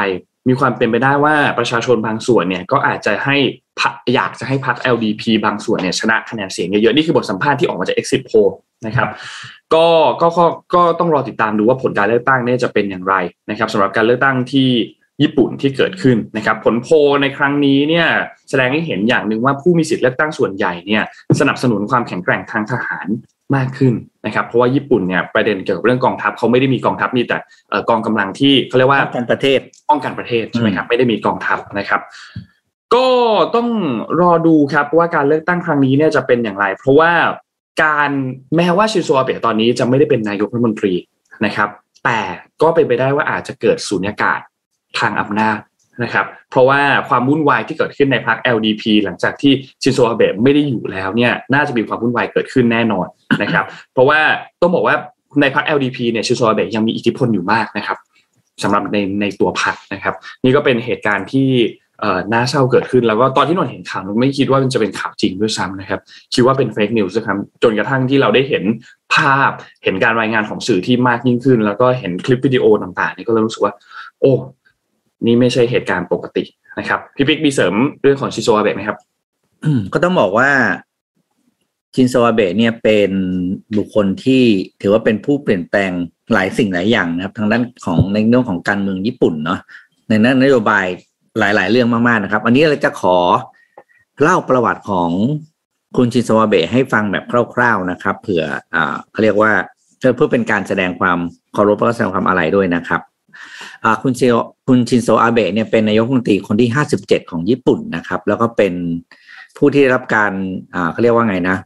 [0.47, 3.37] มีความเป็นไปได้ว่าประชาชนบางส่วนเนี่ยก็อาจจะให้
[3.81, 8.51] พรรคอยากจะให้พรรค LDP บางส่วนเนี่ยชนะคะแนนเสียงเยอะๆนี่คือบทสัมภาษณ์ที่ออกมาจาก exit poll
[8.85, 9.07] นะครับ
[9.73, 9.87] ก็
[10.21, 13.15] ก็ก็ก็ต้องรอติดตามดูว่าผลการเลือกตั้งเนี่ยจะเป็นอย่างไร
[13.49, 14.69] นะครับสำหรับการเลือกตั้งที่
[15.21, 18.07] ญี่ปุ่นที่เกิดขึ้นนะครับ ผลโพลในครั้งนี้เนี่ย
[18.49, 21.03] แสดงให้เห็นอย่างหนึ่งว่าผู้มีสิทธิ์เลือกตั้งส่วนใหญ่เนี่ย
[21.39, 23.07] สนับสนุนความแข็งแกร่งทางทหาร
[23.55, 23.93] มากขึ้น
[24.25, 27.37] นะครับ เพราะว่าญี่ปุ่นเนี่ยประเด็นเกี่ยวกับเรื่องกองทัพเขาไม่ได้มีกองทัพมีแต่
[27.69, 32.01] เอ่อกองกำลังที่เขาเรียกว่าป้องกันประเทศป้องกันประเทศใช่ไหมครับไม่ได้มีกองทัพนะครับ
[32.95, 33.07] ก็
[33.55, 33.69] ต้อง
[34.21, 37.11] รอดูครับว่าการเลือกตั้งครั้งนี้เนี่ยจะเป็นอย่างไร เพราะว่า
[37.83, 38.11] การ
[38.55, 40.93] แม้ว่าชินโซอาเบะตอนนี้จะไม่ได้เป็นนายกรัฐมนตรี
[41.45, 41.69] นะครับ
[42.05, 42.19] แต่
[42.61, 44.39] ก็เป็นไปได้ว่าอาจจะเกิดสูญญากาศ
[44.99, 45.59] ทางอำนาจ
[46.03, 53.07] นะครับเพราะว่าความวุ่นวายที่เกิดขึ้นในพรรค LDP หลังจากที่ชินโซอาเบะไม่ได้อยู่แล้วเนี่ยน่าจะมีความวุ่นวายเกิดขึ้นแน่นอน
[53.41, 54.19] นะครับเพราะว่า
[54.61, 54.95] ต้องบอกว่า
[55.41, 57.97] ในพรรค LDP เนี่ยชินโซอาเบะยังมีอิทธิพลอยู่มากนะครับ
[58.63, 61.49] สำหรับในในตัวพรรคนะครับ นี่ก็เป็นเหตุการณ์ที่
[62.33, 65.99] น่าเศร้าเกิดขึ้นแล้วก็ตอนที่นนเห็นข่าวนนไม่คิดว่ามันจะเป็นข่าวจริงด้วยซ้ำนะครับ
[66.33, 68.63] คิดว่าเป็น fake news ครับจนกระทั่งที่เราได้เห็น
[69.15, 69.51] ภาพ
[69.83, 73.73] เห็นการรายงานของสื่อที่มากยิ่งขึ้น แล้วก็เห็นคลิปวิดีโอต่างๆนี่ก็เลยรู้สึกว่า
[74.21, 74.33] โอ้
[75.25, 76.43] นี่ไม่ใช่เหตุการณ์ปกติ
[76.79, 78.97] นะครับพี่ปิ๊กมีเสริมเรื่องของชินโซอาเบะไหมครับ
[79.93, 80.49] ก็ต้องบอกว่า
[81.95, 83.11] ชินโซอาเบะเนี่ยเป็น
[83.77, 84.43] บุคคลที่
[84.81, 85.91] ถือว่าเป็นผู้เปลี่ยนแปลง
[86.33, 89.59] หลายสิ่งหลายอย่างนะครับ ทางด้านของในเรื่องของการเมืองญี่ปุ่นเนาะ
[90.09, 90.85] ในนั้นนโยบาย
[91.39, 93.17] หลาย ๆ เรื่องมากๆนะครับ อันนี้เราจะขอ
[94.21, 95.09] เล่าประวัติของ
[95.97, 99.51] คุณชินโซอาเบะให้ฟังแบบคร่าว ๆนะครับ เผื่ออ่าเขาเรียกว่า
[99.99, 101.19] เพื่อเพื่อเป็นการแสดงความ
[101.53, 103.01] เคารพและแสดงความอาลัยด้วยนะครับ
[104.03, 104.21] คุณเซ
[104.67, 108.73] คุณชินโซอาเบะเนี่ยเป็นนายกรัฐมนตรีคนที่ห้าสิบเจ็ดของญี่ปุ่นนะครับ แล้วก็เป็น
[109.57, 110.31] ผู้ที่ได้รับการ
[110.75, 111.57] อ่าเขาเรียกว่าไงนะ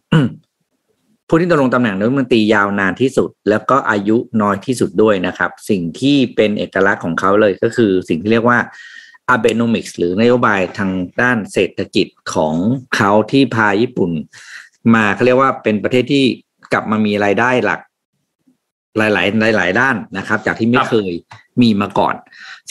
[1.28, 8.60] ผู้ที่ดำรงตำแหน่งนายกรัฐมนตรียาวนานที่สุด แล้วก็อายุน้อยที่สุดด้วยนะครับ สิ่งที่เป็นเอกลักษณ์ของเขาเลยก็คือสิ่งที่เรียกว่า
[9.36, 12.56] a b e n o m i c s หรือนโยบายทางด้านเศรษฐกิจของ
[12.96, 14.12] เขาที่พาญี่ปุ่น
[14.94, 16.26] มาเขาเรียกว่าเป็นประเทศที่
[16.74, 17.80] กลับมามีรายได้หลัก
[18.98, 21.12] หลาย ๆ หลาย ๆ ด้านนะครับ จากที่ไม่ครับเคย
[21.62, 22.16] มีมาก่อน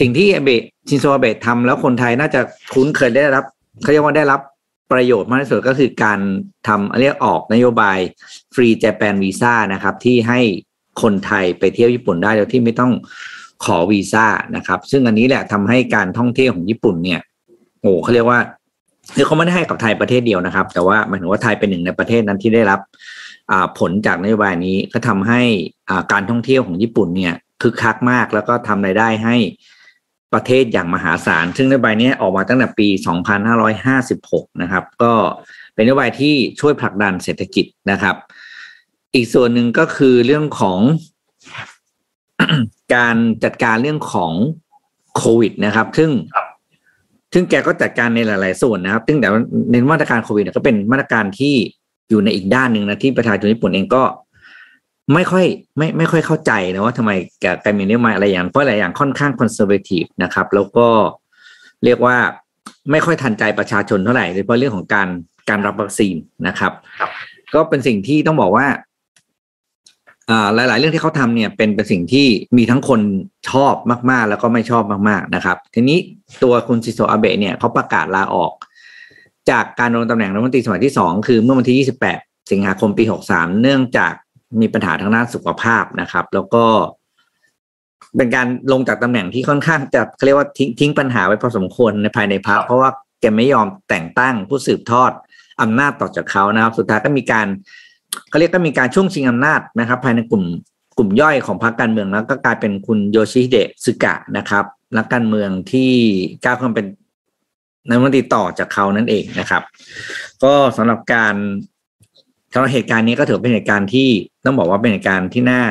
[0.01, 2.41] สิ่งที่อาเบะชินโซอาเบะทำแล้วคนไทยน่าจะ
[2.73, 3.45] คุ้นเคยได้รับ
[3.83, 4.41] เขาเรียกว่าได้รับ
[4.93, 6.21] ประโยชน์มากที่สุดก็คือการ
[6.69, 7.99] ทำเรียกออกนโยบาย
[8.55, 10.41] ฟรีเจแปนวีซ่านะครับ ที่ให้
[11.03, 12.93] คนไทยไปเที่ยวญี่ปุ่นได้โดยที่ไม่ต้อง
[13.65, 17.21] ขอวีซ่านะครับ ซึ่งอันนี้แหละทำให้การท่องเที่ยวของญี่ปุ่นเนี่ย
[17.81, 18.41] โอ้เขาเรียกว่า
[19.17, 22.89] คือเขาไม่ได้ให้กับไทยประเทศเดียวนะครับ แต่ว่าหมายถึงว่าไทยเป็นหนึ่งในประเทศนั้นที่ได้รับอ่า
[23.79, 25.41] ผลจากนโยบายนี้ก็ทำให้
[25.89, 29.37] อ่าการท่องเที่ยวของญี่ปุ่นเนี่ยคึกคักมากแล้วก็ทำรายได้ให้
[30.33, 32.89] ประเทศอย่างมหาศาล ซึ่งนโยบายนี้ออกมาตั้งแต่ปี
[33.75, 35.13] 2556 นะครับ ก็
[35.75, 38.17] เป็นนโยบายที่ช่วยผลักดันเศรษฐกิจนะครับ
[39.15, 40.79] อีกส่วนหนึ่งก็คือเรื่องของ
[42.95, 44.33] การจัดการเรื่องของ
[45.17, 46.47] โควิดนะครับ ซึ่งครับ
[47.33, 51.55] ซึ่งแกก็จัดการในหลาย ๆ ส่วนนะครับ ซึ่งแต่ว่าในมาตรการโควิดเนี่ยก็เป็นมาตรการที่
[52.11, 54.03] อยู่ในอีกด้านหนึ่งนะที่ประชาชนญี่ปุ่นเองก็
[55.15, 55.45] ไม่ค่อย
[55.79, 60.87] ไม่ไม่ค่อยเข้าใจนะว่าทำไมแกแกมีนโยบายอะไรอย่างเพราะหลายอย่างค่อนข้างคอนเซอร์เวทีฟนะครับ แล้วก็
[61.85, 62.17] เรียกว่า
[62.91, 65.09] ไม่ค่อยทันใจประชาชนเท่าไหร่โดยเฉพาะเรื่องของการ
[65.49, 66.15] การรับวัคซีน
[66.47, 67.11] นะครับครับ
[67.55, 68.67] ก็เป็นสิ่งที่ต้องบอกว่า
[70.31, 73.01] อ่าหลาย ๆ เรื่องที่เขาทำเนี่ยเป็นเป็นสิ่งที่มีทั้งคน
[73.51, 73.75] ชอบ
[74.11, 75.99] มาก ๆ แล้วก็ไม่ชอบมาก ๆ นะครับ ทีนี้
[76.43, 78.53] ตัวคุณซิโซอาเบะเนี่ยเขาประกาศลาออก
[79.51, 84.13] จากการดำรงตำแหน่งรัฐมนตรีสมัยที่สองคือเมื่อวันที่ 28 สิงหาคมปี 63 เนื่องจาก
[84.61, 86.65] มีปัญหาทางด้านสุขภาพนะครับ แล้วก็
[88.17, 95.11] เป็นการลงจากตำแหน่งที่ค่อนข้างจะเขาเรียกว่าทิ้งทิ้งปัญหาไว้พอสมควรในภายในพรรคเพราะว่าแกไม่ยอมแต่งตั้งผู้สืบทอด
[95.63, 97.47] อำนาจต่อจากเขานะครับ สุดท้ายก็มีการ
[98.29, 100.45] เขาเรียกก็มีการช่วงชิงอำนาจนะครับ ภายในกลุ่ม
[100.99, 104.65] กลุ่มย่อยของพรรคการเมืองแล้วก็กลายเป็นคุณโยชิเดะซึกะนะครับ
[104.97, 105.93] นักการเมืองที่
[106.45, 106.87] ก้าวขึ้นมาเป็น
[107.89, 109.63] นายมนตรีต่อจากเขานั่นเองนะครับ
[110.43, 111.35] ก็สำหรับการ
[112.53, 114.09] สำหรับเหตุการณ์นี้ก็ถือเป็นเหตุการณ์ที่
[114.45, 115.63] ต้องบอกว่าเป็นเหตุการณ์ที่น่า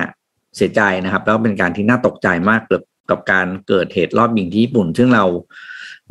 [0.55, 5.25] เสียใจนะครับ แล้วเป็นการที่น่าตกใจมากเกับกับการเกิดเหตุรอบยิงที่ญี่ปุ่น ซึ่งเรา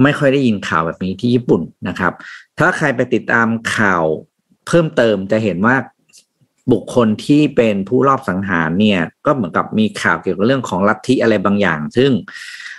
[0.02, 2.12] ไม่ค่อยได้ยินข่าวแบบนี้ที่ญี่ปุ่นนะครับ
[2.58, 4.04] ถ้าใครไปติดตามข่าว
[4.66, 5.76] เพิ่มเติมจะเห็นว่า
[6.72, 12.10] บุคคลที่เป็นผู้รอบสังหารเนี่ย ก็เหมือนกับมีข่าวเกี่ยวกับเรื่องของลัทธิอะไรบางอย่าง ซึ่ง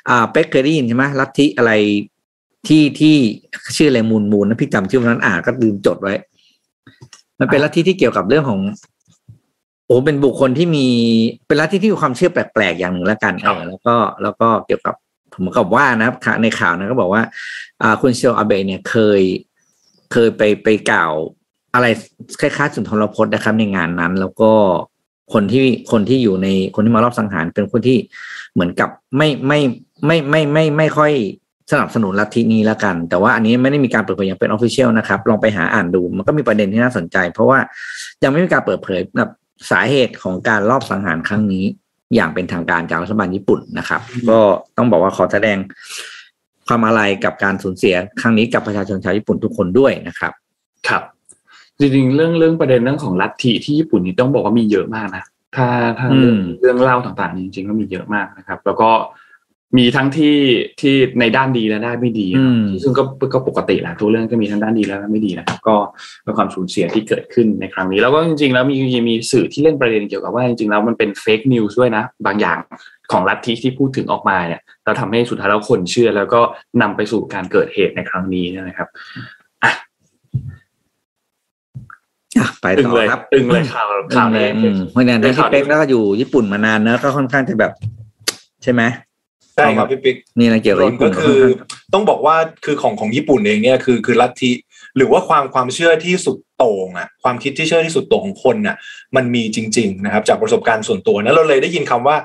[0.09, 1.71] อ่าเป็กเคยได้ยินใช่ไหมลัทธิอะไร
[2.69, 3.15] ที่ที่
[3.75, 6.13] ชื่ออะไรมูลมูลนะพี่จำชื่อวันนั้นอ่านก็ลืมจดไว้
[7.39, 8.61] มันเป็นลัทธิที่เกี่ยวกับเรื่องของ
[9.85, 10.87] โอ้เป็นบุคคลที่มี
[11.47, 14.95] เป็นลัทธิที่มีความเชื่อแปลกๆอย่างหนึ่งแล้วกันเออแล้วก็แล้วก็เกี่ยวกับ
[15.33, 17.23] ผมกับว่านะครับข่าวในข่าวนะก็บอกว่า
[17.81, 19.21] อ่าคุณเชียวอาเบะเนี่ยเคย
[20.11, 21.11] เคยไปไปกล่าว
[21.73, 21.85] อะไร
[22.39, 24.51] คล้ายๆสุนทรพจน์นะครับ ในงานนั้น แล้วก็
[25.33, 27.97] คนที่คนที่อยู่ในคนที่มาลอบสังหารเป็นคนที่
[28.53, 29.59] เหมือนกับไม่ไม่
[30.05, 31.11] ไม่ไม่ไม่ไม่ค่อย
[31.71, 37.59] สนับสนุนลัทธินี้แล้วกัน แต่ว่าอันนี้ไม่ได้มีการเปิดเผยอย่างเป็น official นะครับลองไปหาอ่านดูมันก็มีประเด็นที่น่าสนใจ เพราะว่า
[38.23, 39.29] ยังไม่มีการเปิดเผยแบบ
[39.71, 41.63] สาเหตุของการลอบสังหารครั้งนี้
[42.15, 44.39] อย่างเป็นทางการจากรัฐบาลญี่ปุ่นนะครับ ก็
[44.77, 45.57] ต้องบอกว่าขอแสดง
[46.67, 50.33] ความอาลัยกับการสูญเสียครั้งนี้กับประชาชนชาวญี่ปุ่นทุกคนด้วยนะครับ
[50.87, 51.03] ครับ
[51.79, 55.23] จริงๆ เรื่องเรื่องประเด็นเรื่องของลัทธิที่ญี่ปุ่นนี่ต้องบอกว่ามีเยอะมากนะ
[55.55, 55.67] ถ้า
[55.99, 58.89] ถ้าเรื่องอืมเรื่องเล่าต่างๆ จริงๆก็มีเยอะมากนะครับ แล้วก็
[59.77, 60.35] มีทั้งที่
[60.81, 63.03] ที่ในด้านดีและด้านไม่ดีอืมซึ่งก็
[63.33, 65.75] ก็ปกติแหละทุกเรื่องก็มีทั้งด้านดีและด้านไม่ดีนะครับก็
[66.23, 68.77] เป็นความสูญเสียที่เกิดขึ้นในครั้งนี้ แล้วก็จริงๆ แล้วมี
[69.09, 72.57] มีสื่อที่เล่นประเด็นเกี่ยวกับว่าจริงๆแล้วมันเป็นเฟกนิวส์ด้วยนะ บางอย่าง
[73.11, 76.41] ของลัทธิที่พูดถึงออกมาเนี่ยเราทำให้สุดท้ายแล้วคนเชื่อ แล้วก็
[76.81, 78.87] นำไปสู่การเกิดเหตุในครั้งนี้นะครับ
[79.63, 79.71] อะ
[82.61, 87.71] ไปตึงต่อเลยครับตึงเลยข่าวข่าวเลนี้ยอืมเพราะฉะนั้นเป็นที่ข่าวเป๊กดีแล้วก็อยู่ญี่ปุ่นมานานเนอะก็ค่อนข้างจะแบบ
[88.63, 91.41] ใช่ไหมใช่ครับพี่ปิ๊กนี่นะเกี่ยวกับญี่ปุ่ก็นคือ
[91.93, 94.51] ต้องบอกว่าคือของของญี่ปุ่นเองเนี่ยคือคือลัทธิ
[94.97, 98.75] หรือว่าความความเชื่อที่สุดโต่งอะความคิดที่เชื่อที่สุดโต่งของคนน่ะ
[99.15, 102.17] มันมีจริง ๆ นะครับ จากประสบการณ์ส่วนตัวนั้นเราเลยได้ยินคำว่า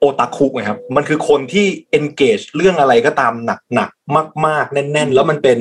[0.00, 1.66] โอตาคุไงครับ มันคือคนที่
[1.98, 3.32] engage เรื่องอะไรก็ตาม
[3.74, 5.58] หนักๆมาก ๆ แน่น ๆ แล้วมันเป็น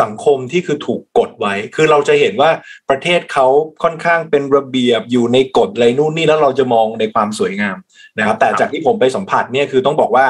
[0.00, 2.50] สังคมที่คือถูกกดไว้ คือเราจะเห็นว่า
[2.90, 3.46] ประเทศเขา
[3.82, 7.76] ค่อนข้างเป็นระเบียบอยู่ในกฎอะไรนู่นนี่แล้วเราจะมองในความสวยงาม
[8.18, 10.26] นะครับ แต่จากที่ผมไปสัมผัสเนี่ยคือต้องบอกว่า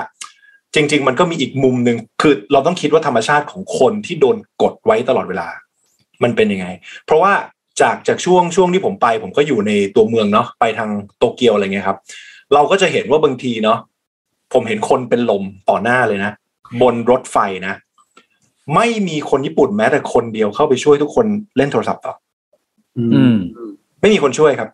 [0.74, 5.48] จริง ๆ มันก็มีอีกมุมหนึ่งคือเราต้องคิดว่าธรรมชาติของคนที่โดนกดไว้ตลอดเวลา
[6.22, 6.66] มันเป็นยังไง
[7.06, 7.32] เพราะว่า
[7.80, 11.98] จากจากช่วงช่วงที่ผมไป ผมก็อยู่ในตัวเมืองเนาะไปทางโตเกียวอะไรเงี้ยครับ
[12.54, 13.78] เราก็จะเห็นว่าบางทีเนาะ
[14.52, 16.32] ผมเห็นคนเป็นลมต่อหน้าเลยนะ
[16.82, 17.74] บนรถไฟนะ
[18.74, 22.14] ไม่มีคนญี่ปุ่นแม้แต่คนเดียวเข้าไปช่วยทุกคนเล่นโทรศัพท์ต่อ
[22.98, 23.36] อืม
[24.00, 24.70] ไม่มีคนช่วยครับ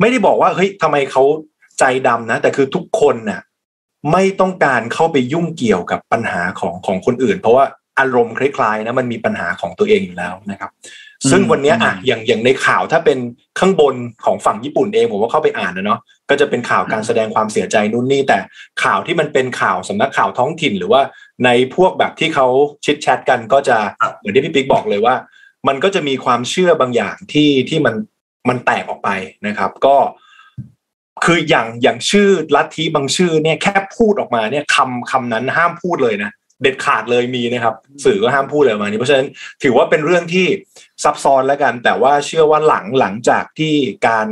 [0.00, 1.22] ไม่ได้บอกว่าเฮ้ยทำไมเขา
[1.78, 3.40] ใจดำนะ แต่คือทุกคนน่ะ
[4.12, 7.64] ไม่ต้องการเข้าไปยุ่งเกี่ยวกับปัญหาของของคนอื่น เพราะว่า
[7.98, 10.70] อารมณ์คล้ายๆนะมันมีปัญหาของตัวเองอยู่แล้วนะครับ
[11.30, 13.18] ซึ่งวันเนี้ยอะอย่างอย่างในข่าวถ้าเป็น
[13.58, 16.00] ข้างบนของฝั่งญี่ปุ่นเองผมว่าเข้าไปอ่านนะเนาะ
[16.30, 18.38] ก็จะเป็นข่าวการแสดงความเสียใจนู่นนี่แต่
[18.84, 21.00] ข่าวที่มันเป็นข่าวสำนักข่าวท้องถิ่น หรือว่า
[21.44, 22.46] ในพวกแบบที่เขา
[22.84, 23.76] ชิดแชทกันก็จะ
[24.18, 25.14] เหมือนที่พี่ปิ๊กบอกเลยว่า
[25.68, 27.94] มันก็จะมีความเชื่อบางอย่างที่ที่มัน
[28.48, 29.10] มันแตกออกไป
[29.46, 29.96] นะครับ ก็
[31.24, 36.30] คืออย่างอย่างชื่อลัทธิบางชื่อเนี่ยแค่พูดออกมาเนี่ยคำคำนั้นห้ามพูดเลยนะ
[36.62, 39.26] เด็ดขาดเลยมีนะครับ สื่อก็ห้ามพูดเลยปรมานี้เพราะฉะนั้น
[39.62, 40.46] ถือว่าเป็นเรื่องที่
[41.04, 43.74] ซับซ้อนแล้วกัน แต่ว่าเชื่อว่าหลังหลังจากที่
[44.08, 44.28] การ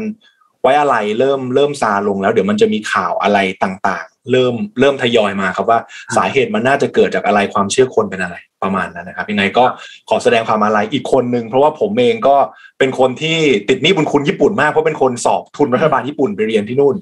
[0.63, 5.79] ไว้อะไรเริ่มเริ่มซาลงแล้ว เดี๋ยวมันจะมีข่าวอะไรต่างๆ เริ่มเริ่มทยอยมาครับว่า
[6.17, 9.65] สาเหตุมันน่าจะเกิดจากอะไรความเชื่อคนเป็นอะไรประมาณนั้นนะครับยังไงก็
[10.09, 12.37] ขอแสดงความอาลัยอีกคนนึงเพราะว่าผมเองก็
[12.79, 16.97] เป็นคนที่ติดหนี้บุญคุณญี่ปุ่นมากเพราะเป็นคนสอบทุนรัฐบาลญี่ปุ่นไปเรียนที่นู่น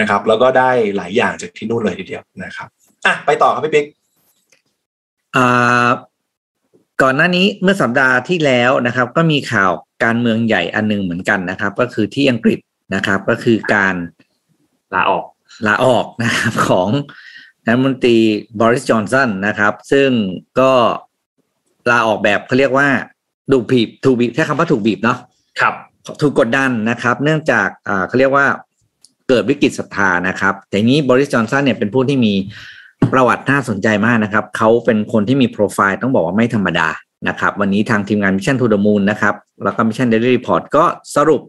[0.00, 2.68] นะครับ แล้วก็ได้หลายอย่างจากที่นู่นเลยทีเดียวนะครับ
[3.06, 3.86] อะไปต่อครับพี่ปิ๊ก
[7.02, 9.70] ก่อนหน้านี้เมื่อสัปดาห์ที่แล้วนะครับ ก็มีข่าว
[10.04, 12.58] การเมืองใหญ่อันหนึงเหมือนกันนะครับ ก็คือที่อังกฤษ
[12.94, 13.94] นะครับ ก็คือการ
[14.94, 15.24] ลาออก
[15.66, 16.88] ลาออกนะครับของ
[17.66, 18.18] นายกรัฐมนตรี
[18.60, 20.08] บริสจอนสันนะครับ ซึ่ง
[20.60, 20.72] ก็
[21.90, 22.88] ลาออกแบบเขาเรียกว่า
[23.52, 25.18] ถูกบีบถูกบีบใช้คำว่าถูกบีบเนาะ
[25.60, 25.74] ครับ
[26.20, 28.46] ถูกกดดันนะครับ เนื่องจากอ่าเขาเรียกว่า
[29.28, 32.34] เกิดวิกฤตศรัทธานะครับ แต่นี้บริสจอนสันเนี่ยเป็นผู้ที่มี
[33.12, 36.88] ประวัติน่าสนใจมากนะครับ เขาเป็นคนที่มีโปรไฟล์ต้องบอกว่าไม่ธรรมดา
[37.28, 40.84] นะครับ วันนี้ทางทีมงาน Mission to the Moon นะครับแล้วก็ Mission Daily Report ก็
[41.16, 41.42] สรุป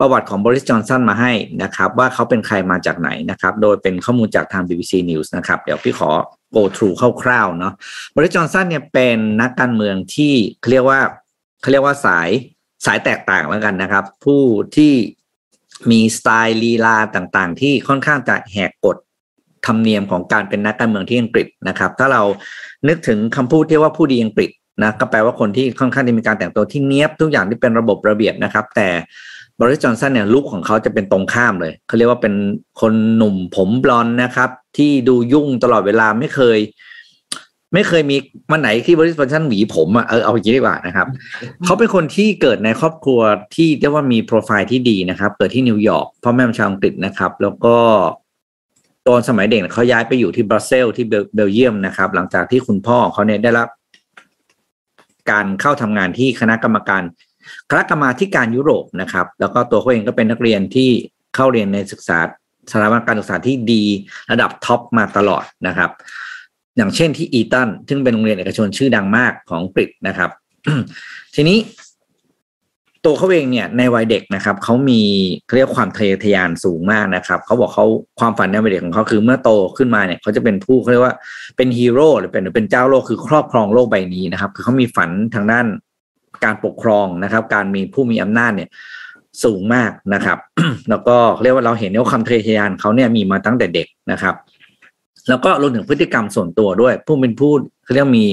[0.00, 6.10] ประวัติของบริสจอนสันมาให้นะครับ ว่าเขาเป็นใครมาจากไหนนะครับ โดยเป็นข้อมูลจากทาง BBC News นะครับ เดี๋ยวพี่ขอ
[6.56, 7.72] go through คร่าวๆเนาะ
[8.16, 11.00] บริสจอนสันเนี่ยเป็นนักการเมืองที่เขาเรียกว่า
[11.60, 12.28] เขาเรียกว่าสาย
[12.86, 14.42] สายแตกต่างแล้วกันนะครับ ผู้
[14.76, 14.92] ที่
[15.90, 18.96] มีสไตล์ลีลาต่างๆ ที่ค่อนข้างจะแหกกฎ
[19.66, 22.22] ธรรมเนียมของการเป็นนักการเมืองที่อังกฤษนะครับ ถ้าเรา
[22.88, 24.50] นึกถึงคำพูดที่ว่าผู้ดีอังกฤษ
[24.82, 28.88] นะก็แปลว่าคนที่ค่อนข้างที่มีการแต่งตัวที่เนี้ยบทุกอย่างที่เป็นระบบระเบียบนะครับ แต่
[29.60, 32.34] บริสจอนสันเนี่ยลุคของเขาจะเป็นตรงข้ามเลยเขาเรียกว่าเป็น
[32.80, 36.58] คนหนุ่มผมบลอนด์นะครับ ที่ดูยุ่งตลอดเวลาไม่เคย
[37.74, 38.16] ไม่เคยมี
[38.50, 41.06] วันไหนที่บอริสจอห์นสันหวีผมอะเออเอาอย่างนี้ดีกว่านะครับ
[41.64, 43.20] เขาเป็นคนที่เกิดในครอบครัว
[43.54, 47.76] ที่เรียกว่ามีโปรไฟล์ที่ดีนะครับ เกิดที่นิวยอร์กพ่อแม่เป็นชาวอังกฤษนะครับ แล้วก็
[49.08, 53.68] ตอนสมัยเด็กเขาย้ายไปอยู่ที่บรัสเซลที่เบลเยียมนะครับ หลังจากที่คุณพ่อของเขาเนี่ยได้รับ
[55.30, 57.02] การเข้าทำงานที่คณะกรรมการ
[57.70, 60.90] คณะกรรมาธิการยุโรปนะครับ แล้วก็ตัวเขาเองก็เป็นนักเรียนที่
[61.34, 62.18] เข้าเรียนในศึกษา
[62.70, 63.84] สถาบันการศึกษาที่ดี
[64.32, 65.90] ระดับท็อปมาตลอดนะครับ
[66.76, 70.30] อย่างเช่นที่อีตันซึ่งเป็นโรงเรียนเอกชนชื่อดังมากของอังกฤษนะครับ
[71.34, 71.58] ทีนี้
[73.06, 75.00] ตัวเขาเองเนี่ยในวัยเด็กนะครับเขามี
[75.54, 77.86] เรียกความทะเยอทะยานสูงมากนะครับเขาบอกเขา
[78.20, 81.14] ความฝันในวัยเด็กของเขาคือเมื่อโตขึ้นมาเนี่ยเขาจะเป็นผู้เขาเรียกว่า
[81.56, 85.66] เป็นฮีโร่หรือเป็นเป็นเจ้าโลกคือครอบครองโลกใบนี้นะครับ คือเขามีฝันทางด้าน
[86.44, 88.68] การปกครองนะครับ การมีผู้มีอำนาจเนี่ย
[89.44, 90.38] สูงมากนะครับ
[90.90, 94.34] แล้วก็เรียกว่าเราเห็นว่าความทะเยอทะยานเขาเนี่ยมีมาตั้งแต่เด็กนะครับ
[95.28, 97.52] แล้วก็รวมถึงพฤติกรรมส่วนตัวด้วย ผู้เป็นผู้
[97.84, 98.26] เขาเรียกมี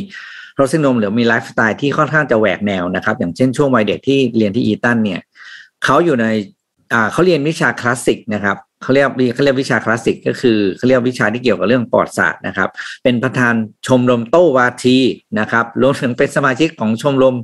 [0.55, 5.19] รสนิยมหรือมีไลฟ์สไตล์ที่ค่อนข้างจะแหวกแนวนะครับ อย่างเช่นช่วงวัยเด็กที่เรียนที่อีตันเนี่ย
[5.83, 6.27] เขาอยู่ใน
[6.93, 12.69] อ่าเขาเรียนวิชาคลาสสิกนะครับเขาเรียกเขาเรียกวิชาคลาสสิกก็คือเขาเรียกวิชาที่เกี่ยวกับเรื่องประวัติศาสตร์นะครับ
[13.03, 13.53] เป็นประธาน
[13.87, 14.97] ชมรมโต้วาที
[15.39, 17.35] นะครับรวมถึงเป็นสมาชิกของชมรม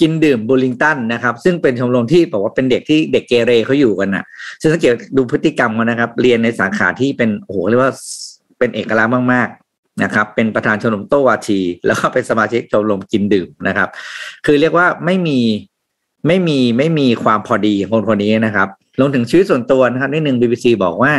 [0.00, 4.24] กินดื่มบูลิงตันนะครับ ซึ่งเป็นชมรมที่บอกว่าเป็นเด็กที่เด็กเกเรเขาอยู่กันนะ
[4.60, 7.92] ซึ่งสังเกตดูพฤติกรรมเขานะครับ เรียนในสาขาที่เป็นโอ้โหเรียกว่า
[8.58, 9.48] เป็นเอกลักษณ์มาก
[10.02, 13.88] นะครับเป็นประธานชมรมโตวาทีแล้วก็เป็นสมาชิกชมรมกินดื่มนะครับ
[14.46, 15.40] คือเรียกว่าไม่มี
[16.26, 18.68] ไม่มีไม่มีความพอดีองคนคนนี้นะครับ
[19.00, 21.12] รวมถึงชีวิตส่วนตัวนะครับนิดหนึ่ง BBC บอกว่า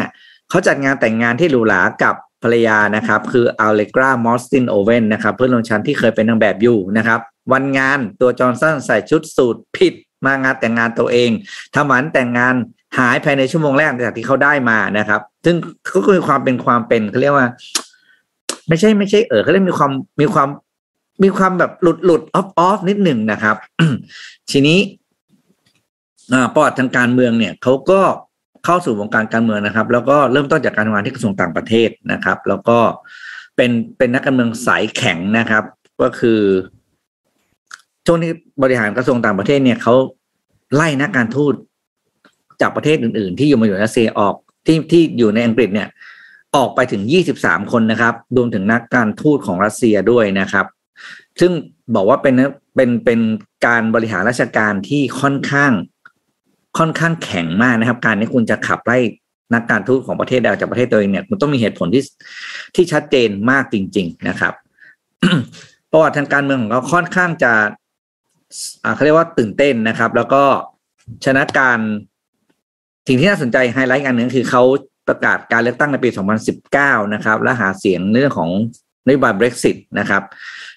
[0.49, 7.19] เขาจัดงานแต่งงานที่หรูหรากับภรรยานะครับ คืออัลเลกรามอสตินโอเวนนะครับ เพื่อนร่วมชั้นที่เคยเป็นนางแบบอยู่นะครับ
[7.53, 9.93] วันงานตัวจอห์นสันใส่ชุดสูทผิด
[10.25, 11.29] มางานแต่งงานตัวเอง
[11.75, 12.55] ทำหมันแต่งงาน
[12.97, 15.55] หายภายในชั่วโมงแรกจากที่เขาได้มานะครับ ซึ่ง
[15.95, 17.47] ก็คือความเป็นความเป็นเขาเรียกว่า
[18.67, 20.49] ไม่ใช่ไม่ใช่เออเขาเรียกมีความมีความ
[21.23, 23.55] มีความแบบหลุดหลุดออฟออฟนิดหนึ่งนะครับ
[24.51, 24.79] ทีนี้
[26.53, 28.01] ประวัติทางการเมืองเนี่ยเขาก็
[28.65, 32.77] เข้าสู่วงการการเมืองนะครับ แล้วก็เริ่มต้นจากการทำงานที่กระทรวงต่างประเทศนะครับ แล้วก็
[33.55, 35.63] เป็นเป็นนักการเมืองสายแข็งนะครับ
[36.01, 36.39] ก็คือ
[38.05, 38.31] ช่วงที่
[38.63, 39.93] บริหารกระทรวงต่างประเทศเนี่ยเขา
[40.75, 41.53] ไล่นักการทูต
[42.61, 45.87] จากประเทศอื่น ๆ ที่อยู่มาอยู่รัสเซียออกที่ที่อยู่ในอังกฤษเนี่ย
[46.55, 50.65] ออกไปถึงยี่สิบสามคนนะครับรวมถึงนักการทูตของรัสเซียด้วยนะครับ
[51.39, 51.51] ซึ่ง
[51.95, 52.35] บอกว่าเป็น
[52.75, 53.19] เป็นเป็น
[53.65, 55.71] การบริหารราชการที่ค่อนข้าง
[56.77, 58.97] ค่อนข้างแข็งมากนะครับ การที่คุณจะขับไล่
[59.53, 62.03] นักการทูตของประเทศใดจากประเทศตัวเองเนี่ยคุณต้องมีเหตุผลที่
[62.75, 64.53] ที่ชัดเจนมากจริง ๆ นะครับ
[65.91, 67.53] ประวัติทางการเมืองของเขาค่อนข้างจะ
[68.95, 70.43] เขาเรียกว่าตื่นเต้นนะครับ แล้วก็
[71.25, 71.79] ชนะการ
[73.07, 74.63] สิ่งที่น่าสนใจไฮไลท์อันหนึ่งคือเขา
[75.07, 76.09] ประกาศการเลือกตั้งในปี
[76.61, 78.49] 2019 นะครับ และหาเสียงเรื่องของ
[79.07, 80.23] นโยบาย Brexit นะครับ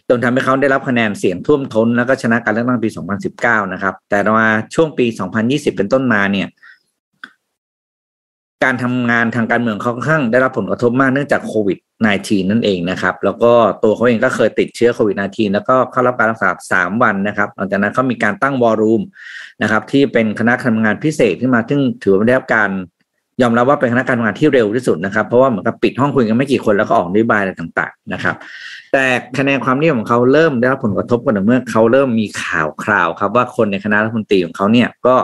[0.08, 2.88] จนทำให้เขาได้รับคะแนนเสียงท่วมท้น แล้วก็ชนะการเลือกตั้งปี
[3.30, 5.06] 2019 นะครับ แต่มาช่วงปี
[5.42, 6.48] 2020 เป็นต้นมาเนี่ย
[8.64, 11.78] การทำงานทางการเมืองเขาค่อนข้างได้รับผลกระทบมากเนื่องจากโควิด
[12.14, 16.50] -19 นั่นเองนะครับ แล้วก็ตัวเขาเองก็เคยติดเชื้อโควิด -19 แล้วก็เข้ารับการรักษา
[16.88, 19.02] 3 วันนะครับหลังจากนั้นเขามีการตั้งวอรูม
[19.62, 22.70] นะครับ ที่เป็นคณะทำงานพิเศษขึ้นมาซึ่งถือว่าได้รับการ
[23.42, 28.34] ยอมรับว่าเป็นคณะการทำงานที่เร็วที่สุดนะครับ เพราะว่าเหมือนกับปิดห้องคุยกันไม่กี่คนแล้วก็ออกนโยบายอะไรต่าง ๆ นะครับ
[28.92, 29.04] แต่
[29.38, 35.16] คะแนนความนิยมของเขาเริ่มได้รับผลกระทบกันเมื่อเขาเริ่มมีข่าวคราวครับว่าคนในคณะรัฐมนตรีของเขาเนี่ยก็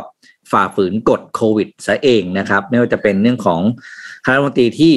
[0.53, 3.61] ฝ่าฝืนกฎโควิดซะเองนะครับ ไม่ว่าจะเป็นเรื่องของ
[4.25, 4.93] คณะรัฐมนตรีที่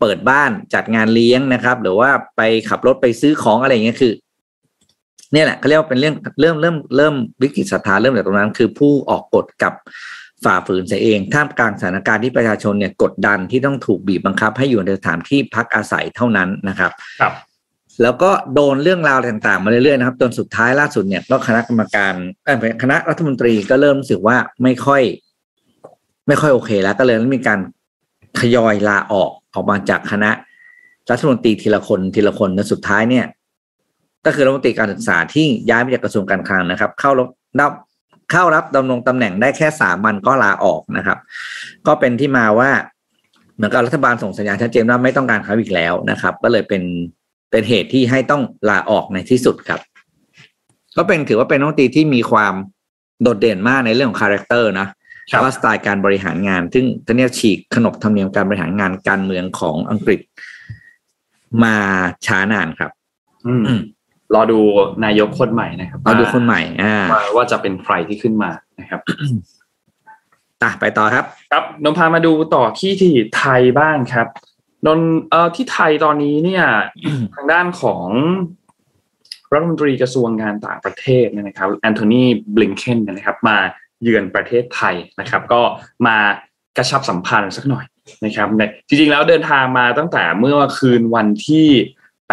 [0.00, 4.12] เปิดบ้านจัดงานเลี้ยงนะครับ หรือว่าไปขับรถไปซื้อของอะไรอย่างเงี้ยคือ
[5.32, 9.72] เนี่ยแหละเขาเรียกว่าเป็นเรื่องเริ่มเริ่มเริ่มวิกฤตศรัทธาเริ่มจากตรงนั้น คือผู้ออกกฎกับ
[10.44, 17.34] ฝ่าฝืนเสียเองท่ามกลางสถานการณ์ที่ประชาชนเนี่ยกดดันที่ต้องถูกบีบบังคับ ให้อยู่ในสถานที่พักอาศัยเท่านั้นนะครับครับ
[18.02, 22.14] แล้วก็โดนเรื่องราวต่างๆ มาเรื่อยๆนะครับจนสุดท้ายล่าสุดเนี่ยก็คณะกรรมการ
[22.82, 25.02] คณะรัฐมนตรีก็เริ่มรู้สึกว่าไม่ค่อย
[26.28, 27.60] ไม่ค่อยโอเค แล้วก็เลยมีการ
[28.38, 30.30] ทยอยลาออกออกมาจากคณะ
[31.10, 33.26] รัฐมนตรีทีละคนทีละคนและสุดท้ายเนี่ย
[34.26, 37.10] ก็คือรัฐมนตรีการศึกษาที่ย้ายมาจากกระทรวงการคลังนะครับ เข้า
[37.60, 37.72] รับ
[38.32, 41.18] เข้ารับดำรงตำแหน่งได้แค่สามวันก็ลาออกนะครับ
[41.86, 42.70] ก็เป็นที่มาว่า
[43.56, 46.82] เหมือนกับรัฐบาลส่งสัญญาณชัดเจนว่าไม่ต้องการเขาอีกแล้วนะครับ ก็เลยเป็น
[47.50, 49.80] เป็นเหตุที่ให้ต้องลาออกในที่สุดครับ
[50.96, 52.54] ก็เป็นถือว่าเป็นนักการเมืองที่มีความ
[53.22, 54.88] โดดเด่นมากในเรื่องของ character นะ
[55.42, 60.20] ว่าสไตล์การบริหารงาน ซึ่งท่านนี้ฉีกขนบธรรมเนียมการบริหารงานการเมืองของอังกฤษ
[61.64, 61.76] มา
[62.26, 62.90] ช้านานครับ
[63.46, 63.62] อืม
[64.34, 64.58] รอดู
[65.04, 66.96] นายกคนใหม่นะครับรอดูคนใหม่ อ่า
[67.36, 69.00] ว่าจะเป็นใครที่ขึ้นมานะครับ
[70.62, 74.26] อะไปต่อครับ ครับนนท์พามาดูต่อที่ที่ไทยบ้างครับ
[74.86, 76.64] นนเอ่อที่ไทยตอนนี้เนี่ย
[77.34, 78.06] ทางด้านของ
[79.52, 83.56] รัฐมนตรีกระทรวงการต่างประเทศเนี่ยนะครับแอนโทนีบลิงเคนนะครับ มา
[84.02, 85.60] เยือนประเทศไทยนะครับ ก็
[86.06, 86.16] มา
[86.76, 87.84] กระชับสัมพันธ์สักหน่อย
[88.24, 88.48] นะครับ
[88.88, 91.68] จริงๆแล้วเดินทางมาตั้งแต่เมื่อคืนวันที่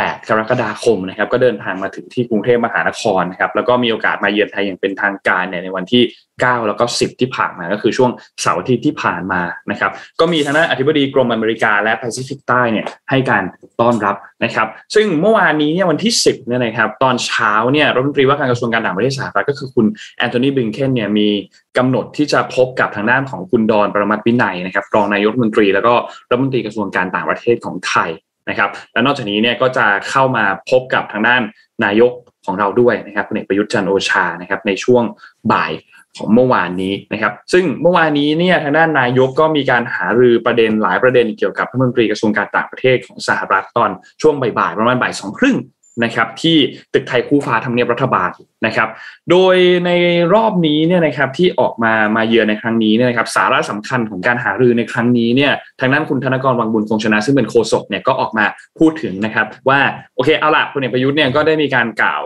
[0.03, 6.03] 8 กรกฎาคมนะครับ ก็เดินทางมาถึงที่กรุงเทพมหานครนะครับ แล้วก็มีโอกาสมาเยือนไทยอย่างเป็นทางการเนี่ยในวันที่
[6.35, 13.43] 9 แล้วก็ 10 ที่ผ่านมาก็คือช่วงเสาร์อาทิตย์ที่ผ่านมานะครับ ก็มีทางด้านอธิบดีกรมอเมริกาและแปซิฟิกใต้เนี่ยให้การ
[13.81, 19.85] ต้อนรับนะครับ ซึ่งเมื่อวานนี้เนี่ยวันที่ 10 เนี่ยนะครับ ตอนเช้าเนี่ยรัฐมนตรีว่าการกระทรวงการต่างประเทศสหรัฐก็คือคุณ
[20.17, 21.29] แอนโทนีบลิงเคนเนี่ยมี
[21.77, 25.93] กำหนดที่จะพบกับทางด้านของคุณดอนปรมัตถ์วินัยนะครับรองนายกรัฐมนตรี แล้วก็
[26.29, 28.09] รัฐมนตรีกระทรวงการต่างประเทศของไทย
[28.49, 31.41] นะครับ และนอกจากนี้เนี่ยก็จะเข้ามาพบกับทางด้าน
[31.85, 32.11] นายก
[32.45, 35.03] ของเราด้วยนะครับพลเอกประยุทธ์จันทร์โอชานะครับในช่วง
[35.51, 35.71] บ่าย
[36.17, 43.89] ของเมื่อวานนี้นะครับ ซึ่งเมื่อวานนี้เนี่ยทางด้านนายกก็มีการหารือประเด็นหลายประเด็นเกี่ยวกับรัฐมนตรีกระทรวงการต่างประเทศของสหรัฐตอน
[44.21, 45.57] ช่วงบ่ายๆประมาณบ่ายสองครึ่ง
[46.03, 46.57] นะครับที่
[46.93, 48.29] ตึกไทยคู่ฟ้าทำเนียบรัฐบาล
[48.65, 48.89] นะครับ
[49.31, 49.91] โดยใน
[50.33, 58.45] รอบนี้เนี่ยนะครับที่ออกมามาเยือนในครั้งนี้เนี่ยนะครับสาระสำคัญของการหารือในครั้งนี้เนี่ยทางด้านคุณธนกรวังบุญคงชนะ ซึ่งเป็นโฆษกเนี่ยก็ออกมา
[58.79, 59.79] พูดถึงนะครับว่า
[60.15, 62.23] โอเคเอาละพลเอกประยุทธ์เนี่ยก็ได้มีการกล่าว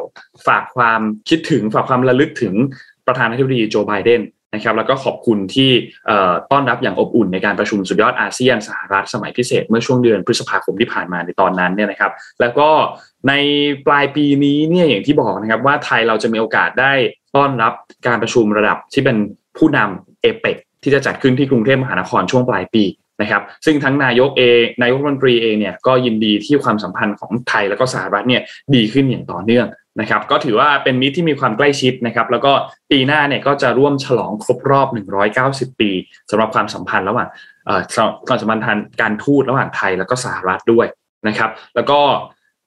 [0.48, 2.54] ฝากความคิดถึงฝากความระลึกถึง
[3.08, 4.22] ประธานาธิบดีโจไบเดน
[4.54, 5.72] นะครับแล้วก็ขอบคุณที่
[6.52, 12.70] ต้อนรับอย่างอบอุ่นในการประชุมสุดยอดอาเซียนสหรัฐสมัยพิเศษ เมื่อช่วงเดือนพฤษภาคมที่ผ่านมาในตอนนั้นเนี่ยนะครับ แล้วก็
[13.28, 13.34] ใน
[13.88, 16.94] ปลายปีนี้เนี่ยอย่างที่บอกนะครับว่าไทยเราจะมีโอกาสได้
[17.36, 17.74] ต้อนรับ
[18.08, 19.18] การประชุมระดับที่เป็น
[19.58, 22.84] ผู้นำเอเปกที่จะจัดขึ้นที่กรุงเทพมหานครช่วงปลายปี
[23.22, 28.42] นะครับซึ่งทั้งนายกเองนายกรัฐมนตรีเองเนี่ยก็ยินดีที่ความสัมพันธ์ของไทยแล้วก็สหรัฐเนี่ย
[28.76, 29.68] ดีขึ้นอย่างต่อเนื่อง
[30.00, 32.52] นะครับก็ถือว่าเป็นมิตรที่มีความใกล้ชิดนะครับ แล้วก็
[32.92, 34.88] ปีหน้าเนี่ยก็จะร่วมฉลองครบรอบ
[35.36, 35.90] 190 ปี
[36.30, 37.28] สำหรับความสัมพันธ์ระหว่าง
[38.28, 40.88] ความสัมพันธ์ทางการทูตระหว่างไทยแล้วก็สหรัฐด้วย
[41.28, 42.00] นะครับ แล้วก็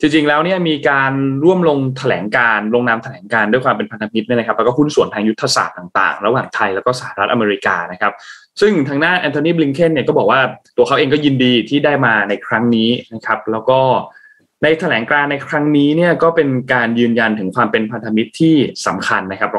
[0.00, 1.12] จริงๆแล้วเนี่ยมีการ
[1.44, 8.12] ร่วมลงแถลงการลงนามแถลงการด้วยความเป็นพันธมิตรเนี่ยนะครับแล้วก็หุ้นส่วนทางยุทธศาสตร์ต่างๆ ระหว่างไทยแล้วก็สหรัฐอเมริกานะครับ
[8.60, 10.40] ซึ่งทางหน้าแอนโทนีบลิงเคนเนี่ยก็บอกว่า
[10.76, 13.80] ตัวเขาเองก็ยินดีที่ได้มาในครั้งนี้นะครับ แล้วก็
[14.62, 18.54] ในแถลงการในครั้งนี้เนี่ยก็เป็นการยืนยันถึงความเป็นพันธมิตรที่
[18.86, 19.50] สำคัญนะครับ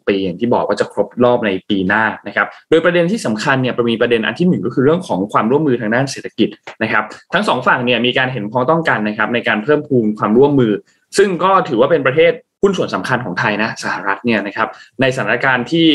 [0.00, 6.48] 190 ปีอย่างที่บอกว่าจะครบรอบในปีหน้านะครับ โดยประเด็นที่สำคัญเนี่ยมีประเด็นอันที่หนึ่งก็คือเรื่องของความร่วมมือทางด้านเศรษฐกิจ
[6.82, 10.72] นะครับ ทั้งสองฝั่งเนี่ยมีการเห็นพ้องต้องกันนะครับในการเพิ่มพูนความร่วมมือ
[11.18, 12.32] ซึ่งก็ถือว่าเป็นประเทศ
[12.62, 14.68] หุ้นส่วนสำคัญของไทยนะสหรัฐเนี่ยนะครับ
[15.00, 15.88] ในสถานการณ์ที่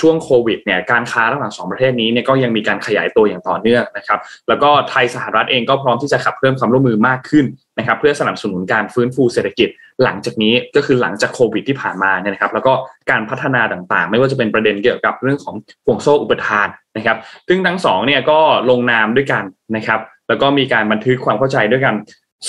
[0.00, 7.44] ช่วงโควิดเนี่ยการค้าระหว่างสองประเทศนี้เนี่ยก็ยังมีการขยายตัวอย่างต่อเนื่องนะครับแล้วก็ไทยสหรัฐเองก็พร้อมที่จะขับเคลื่อนความร่วมมือมากขึ้น
[7.78, 9.68] นะครับเพื่อสนับสนุนการฟื้นฟูเศรษฐกิจ
[10.04, 12.72] หลังจากนี้ก็คือหลังจากโควิดที่ผ่านมาเนี่ยนะครับแล้วก็
[13.10, 15.54] การพัฒนาต่างๆ ไม่ว่าจะเป็นประเด็นเกี่ยวกับเรื่องของ
[15.86, 17.16] ห่วงโซ่อุปทานนะครับ
[17.48, 18.38] ซึ่งทั้งสองเนี่ยก็
[18.70, 19.44] ลงนามด้วยกัน
[19.76, 21.94] นะครับแล้วก็มีการบันทึกความเข้าใจด้วยกัน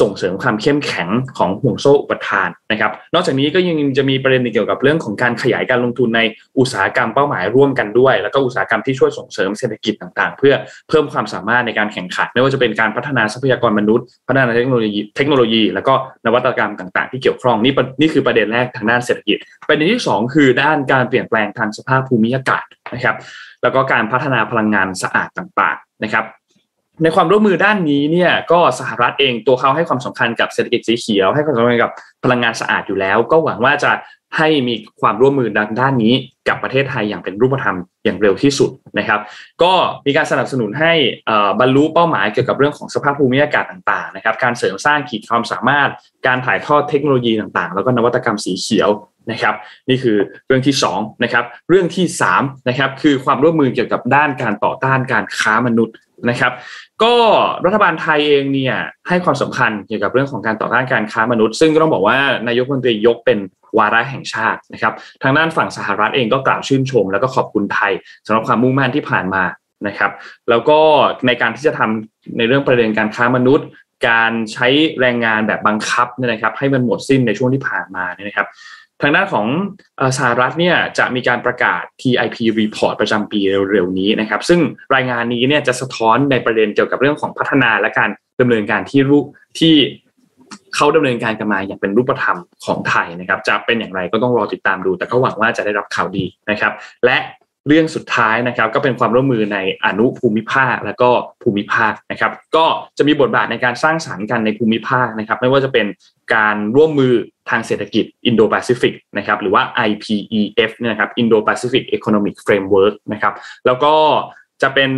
[0.01, 6.21] ส่งเสริมความเข้มแข็งของห่วงโซ่อุปทานนะครับ นอกจากนี้ก็ยังจะมีประเด็นเกี่ยวกับเรื่องของการขยายการลงทุนใน
[6.59, 10.53] อุตสาหกรรมเป้าหมายร่วมกันด้วย แล้วก็อุตสาหกรรมที่ช่วยส่งเสริมเศรษฐกิจต่างๆ เพื่อ
[10.89, 15.93] เพิ่มความสามารถในการแข่งขัน ไม่ว่าจะเป็นการพัฒนาทรัพยากรมนุษย์ พัฒนาเทคโนโลยีเทคโนโลยี แล้วก็
[16.25, 19.37] นวัตกรรมต่างๆ ที่เกี่ยวข้องนี่นี่คือประเด็นแรกทางด้านเศรษฐกิจ
[19.67, 23.15] ประเด็นที่ 2 คือด้านการเปลี่ยนแปลงทางสภาพภูมิอากาศนะครับ
[23.63, 26.25] แล้วก็การพัฒนาพลังงานสะอาดต่างๆนะครับ
[27.03, 31.91] ในความร่วมมือด้านนี้เนี่ยก็สหรัฐเองตัวเขาให้ความสำคัญกับเศรษฐกิจสีเขียว ให้ความสำคัญกับ
[32.23, 33.91] พลังงานสะอาดอยู่แล้ว ก็หวังว่าจะ
[34.37, 36.13] ให้มีความร่วมมือด้านด้านนี้
[36.47, 38.69] กับประเทศไทยอย่างเป็นรูปธรรมอย่างเร็วที่สุด
[38.99, 39.19] นะครับ
[39.63, 39.73] ก็
[40.05, 40.93] มีการสนับสนุนให้
[41.59, 45.89] บรรลุเป้าหมายเกี่ยวกับเรื่องของสภาพภูมิอากาศต่างๆนะครับ การเสริมสร้างขีดความสามารถ
[46.27, 48.89] การถ่ายทอดเทคโนโลยีต่างๆ แล้วก็นวัตกรรมสีเขียว
[49.31, 49.55] นะครับ
[49.89, 50.17] นี่คือ
[50.47, 52.05] เรื่องที่2นะครับเรื่องที่
[52.37, 55.95] 3นะครับคือความร่วมมือเกี่ยวกับด้านการต่อต้านการค้ามนุษย์
[56.29, 56.51] นะครับ
[57.03, 57.15] ก็
[57.65, 58.75] รัฐบาลไทยเองเนี่ย
[59.07, 62.17] ให้ความสำคัญเกี่ยวกับเรื่องของการต่อต้านการค้ามนุษย์ ซึ่งก็ต้องบอกว่า
[62.47, 63.39] นายกรัฐมนตรียกเป็น
[63.77, 64.93] วาระแห่งชาตินะครับ
[65.23, 67.91] ทางด้านฝั่งสหรัฐเองก็กล่าวชื่นชม แล้วก็ขอบคุณไทย
[68.25, 69.43] สำหรับความมุ่งมั่นที่ผ่านมา
[69.87, 70.11] นะครับ
[70.49, 70.79] แล้วก็
[71.27, 73.67] ในการที่จะทำในเรื่องประเด็นการค้ามนุษย์
[74.09, 74.67] การใช้
[74.99, 78.47] แรงงานแบบบังคับเนี่ยนะครับ ให้มันหมดสิ้นในช่วงที่ผ่านมาเนี่ยนะครับ
[79.01, 79.47] ทางด้านของ
[80.17, 83.39] สหรัฐเนี่ยจะมีการประกาศ TIP report ประจำปี
[83.71, 84.59] เร็วๆนี้นะครับ ซึ่ง
[84.95, 88.09] รายงานนี้เนี่ยจะสะท้อนในประเด็นเกี่ยวกับเรื่องของพัฒนาและการ
[88.41, 89.17] ดำเนินการที่รู
[89.59, 89.75] ที่
[90.75, 96.73] เขาดำเนินการกันมาอย่างเป็นรูปธรรมของไทยนะครับ จะเป็นอย่างไรก็ต้องรอติดตามดู แต่ก็หวังว่าจะได้รับข่าวดีนะครับ
[97.05, 97.17] และ
[97.67, 101.09] เรื่องสุดท้ายนะครับ ก็เป็นความร่วมมือในอนุภูมิภาคและก็
[101.43, 102.65] ภูมิภาคนะครับ ก็
[102.97, 105.85] จะมีบทบาทในการสร้างสารรค์กันในภูมิภาคนะครับ ไม่ว่าจะเป็น
[106.35, 107.13] การร่วมมือ
[107.49, 113.33] ทางเศรษฐกิจอินโดแปซิฟิกนะครับหรือว่า IPEF เนี่ยนะครับ Indo-Pacific Economic Framework นะครับ
[113.65, 113.93] แล้วก็
[114.61, 114.91] จะเป็น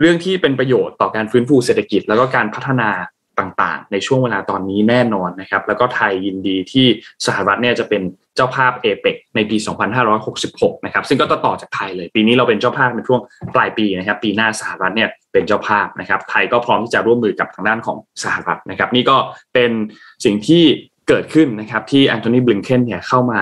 [0.00, 2.90] เรื่องที่เป็นประโยชน์ต่อการฟื้นฟูเศรษฐกิจ แล้วก็การพัฒนา
[3.40, 6.86] ต่างๆ ในช่วงเวลาตอนนี้แน่นอนนะครับแล้วก็ไทยยินดีที่
[7.26, 8.02] สหรัฐเนี่ยจะเป็น
[8.36, 9.56] เจ้าภาพเอเปกในปี
[10.20, 13.20] 2566 นะครับซึ่งก็ต่อจากไทยเลย ปีนี้เราเป็นเจ้าภาพในช่วง
[13.54, 19.16] ปลายปีนะครับปีหน้าสหรัฐเนี่ยเป็นเจ้าภาพนะครับไทยก็พร้อมที่จะร่วมมือกับทางด้านของสหรัฐนะครับนี่ก็
[19.54, 19.70] เป็น
[20.24, 20.64] สิ่งที่
[21.08, 23.40] เกิดขึ้นนะครับที่แอนโทนีบลิงเคนเนี่ยเข้ามา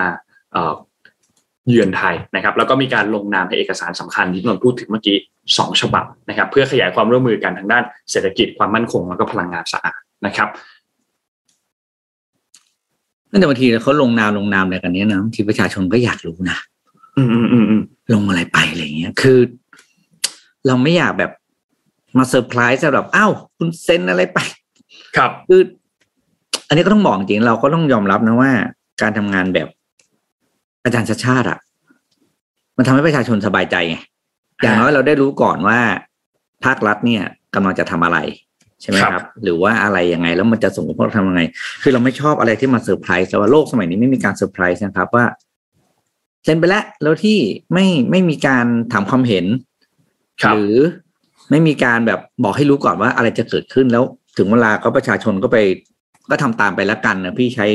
[1.69, 5.17] เยือนไทยนะครับแล้วก็มีการลงนามในเอกสารสำคัญที่นนพูดถึงเมื่อกี้
[5.57, 10.49] สองฉบับนะครับเพื่อขยายความร่วมมือกันทางด้านเศรษฐกิจความมั่นคงแล้วก็พลังงานสะอาดนะครับ
[13.31, 16.57] นั่นแต่บางทีเขาลงนามลงนามอะไรกันเนี้ยนะทีประชาชนก็อยากรู้นะ
[17.17, 17.81] อืมอืมอืมอืม
[18.13, 19.39] ลงอะไรไปอะไรเงี้ย คือ
[20.67, 21.31] เราไม่อยากแบบ
[22.17, 24.39] มาเซอร์ไพรส์แบบอ้าวคุณเซ็นอะไรไป
[25.17, 25.61] ครับ คือ
[26.71, 28.51] อันนี้ก็ต้องบอกจริงเราก็ต้องยอมรับนะว่า
[29.01, 29.67] การทำงานแบบ
[30.83, 31.59] อาจารย์ชาชาติอะ
[32.77, 33.97] มันทำให้ประชาชนสบายใจไง
[34.61, 35.79] อย่างน้อยเราได้รู้ก่อนว่า
[36.65, 37.23] ภาครัฐเนี่ย
[37.55, 38.17] กำลังจะทำอะไร
[38.81, 41.41] ใช่ไหมครับครับ หรือว่าอะไรยังไง แล้วมันจะส่งผลกระทบทำยังไง
[41.81, 45.25] คือเราไม่ชอบอะไรที่มาเซอร์ไพรส์แต่ว่าโลกสมัยนี้ไม่มีการเซอร์ไพรส์นะครับว่า
[46.43, 47.37] เซ็นไปแล้วแล้วที่
[47.73, 49.45] ไม่ไม่มีการถามความเห็น
[50.43, 50.75] ครับหรือ
[51.49, 54.03] ไม่มีการแบบบอกให้รู้ก่อนว่าอะไรจะเกิดขึ้นแล้ว
[54.37, 55.57] ถึงเวลาก็ประชาชนก็ไป
[56.31, 57.67] ก็ทำตามไปแล้วกันนะพี่ใช้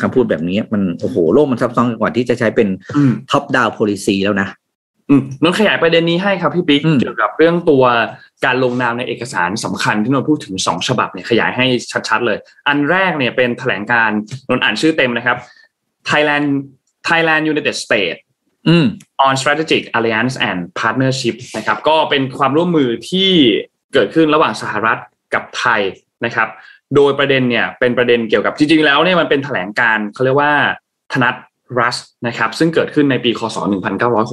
[0.00, 4.48] คำพูดแบบนี้มันโอ้โหโลกมันซับซ้อนกว่าที่จะใช้เป็นอืมท็อปดาวโพลิซีแล้วนะ
[5.10, 7.84] อืมนนท์ขยายประเด็นนี้ให้ครับพี่ปิ๊กอืมเกี่ยวกับเรื่องตัว
[8.44, 11.66] การลงนามในเอกสารสำคัญที่นนท์พูดถึงสองฉบับเนี่ยขยายให้
[12.08, 12.38] ชัดๆเลย
[12.68, 14.18] อันแรกเนี่ยเป็นแถลงการณ์
[14.48, 15.36] นนท์อ่านชื่อเต็มนะครับ
[16.10, 16.46] Thailand
[17.08, 18.18] Thailand United States
[18.68, 18.86] อืม
[19.26, 23.30] on strategic alliance and partnership นะครับ ก็เป็นความร่วมมือที่
[23.94, 24.98] เกิดขึ้นระหว่างสหรัฐ
[25.34, 25.80] กับไทย
[26.24, 26.48] นะครับ
[26.94, 30.52] โดยประเด็นเนี่ยเป็นประเด็นเกี่ยวกับจริงๆแล้วเนี่ยมันเป็นแถลงการณ์เขาเรียกว่า
[31.12, 31.34] ธนัต
[31.78, 33.56] รัสนะครับซึ่งเกิดขึ้นในปีคศ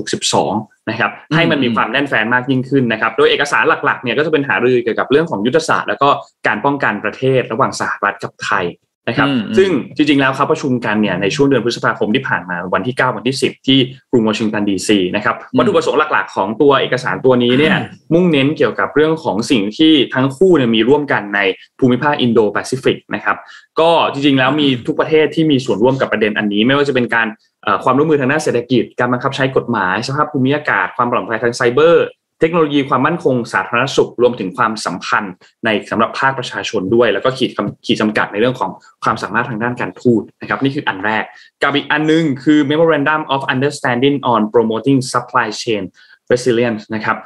[0.05, 6.09] 1962 นะครับให้มันมีความแน่นแฟนมากยิ่งขึ้นนะครับโดยเอกสารหลักๆเนี่ยก็จะเป็นหารือเกี่ยวกับเรื่องของยุทธศาสตร์ แล้วก็
[6.47, 8.65] การป้องกันประเทศระหว่างสหรัฐกับไทย
[9.07, 13.79] นะครับอืมอืมซึ่งจริงๆแล้วเขาประชุมกันเนี่ยในช่วงเดือนพฤษภาคมที่ผ่านมาวันที่ 9 วันที่ 10 ที่
[14.11, 17.75] กรุงวอชิงตันดีซีนะครับวัตถุประสงค์หลักๆ ของตัวเอกสารตัวนี้เนี่ย
[18.13, 21.39] มุ่งเน้นเกี่ยวกับเรื่องของสิ่งที่ทั้งคู่เนี่ยมีร่วมกันใน
[21.79, 23.37] ภูมิภาคอินโดแปซิฟิกนะครับ
[23.79, 27.27] ก็จริงๆแล้วมีทุกประเทศที่มีส่วนร่วมกับประเด็นอันนี้ ไม่ว่าจะเป็นการ
[27.63, 32.05] เอ่อความร่วมมือทางด้านเศรษฐกิจ การบังคับใช้กฎหมาย สภาพภูมิอากาศ ความปลอดภัยทางไซเบอร์
[32.43, 35.33] เทคโนโลยีความมั่นคงสาธารณสุขรวมถึงความสัมพันธ์
[35.65, 37.51] ในสำหรับภาคประชาชนด้วย แล้วก็ขีด
[37.85, 38.71] ขีดจำกัดในเรื่องของ
[39.03, 41.23] ความสามารถทางด้านการทูตนะครับนี่คืออันแรก
[41.63, 45.83] กับอีกอันหนึงคือ Memorandum of Understanding on Promoting Supply Chain
[46.31, 47.17] Resilience นะครับ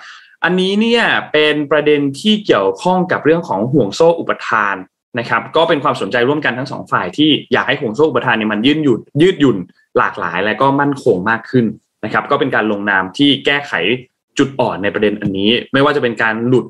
[0.43, 4.76] อันนี้เนี่ยเป็นประเด็นที่เกี่ยวข้องกับเรื่องของห่วงโซ่อุปทาน
[5.20, 9.57] นะครับก็เป็นความสนใจร่วมกันทั้งสองฝ่ายที่อยากให้ห่วงโซ่อุปทานเนี่ยมันยืดหยุ่นยืดหยุ่น
[9.97, 11.65] หลากหลาย และก็มั่นคงมากขึ้น
[12.03, 13.74] นะครับก็เป็นการลงนามที่แก้ไข
[14.39, 16.65] จุดอ่อนในประเด็นอันนี้ ไม่ว่าจะเป็นการหลุด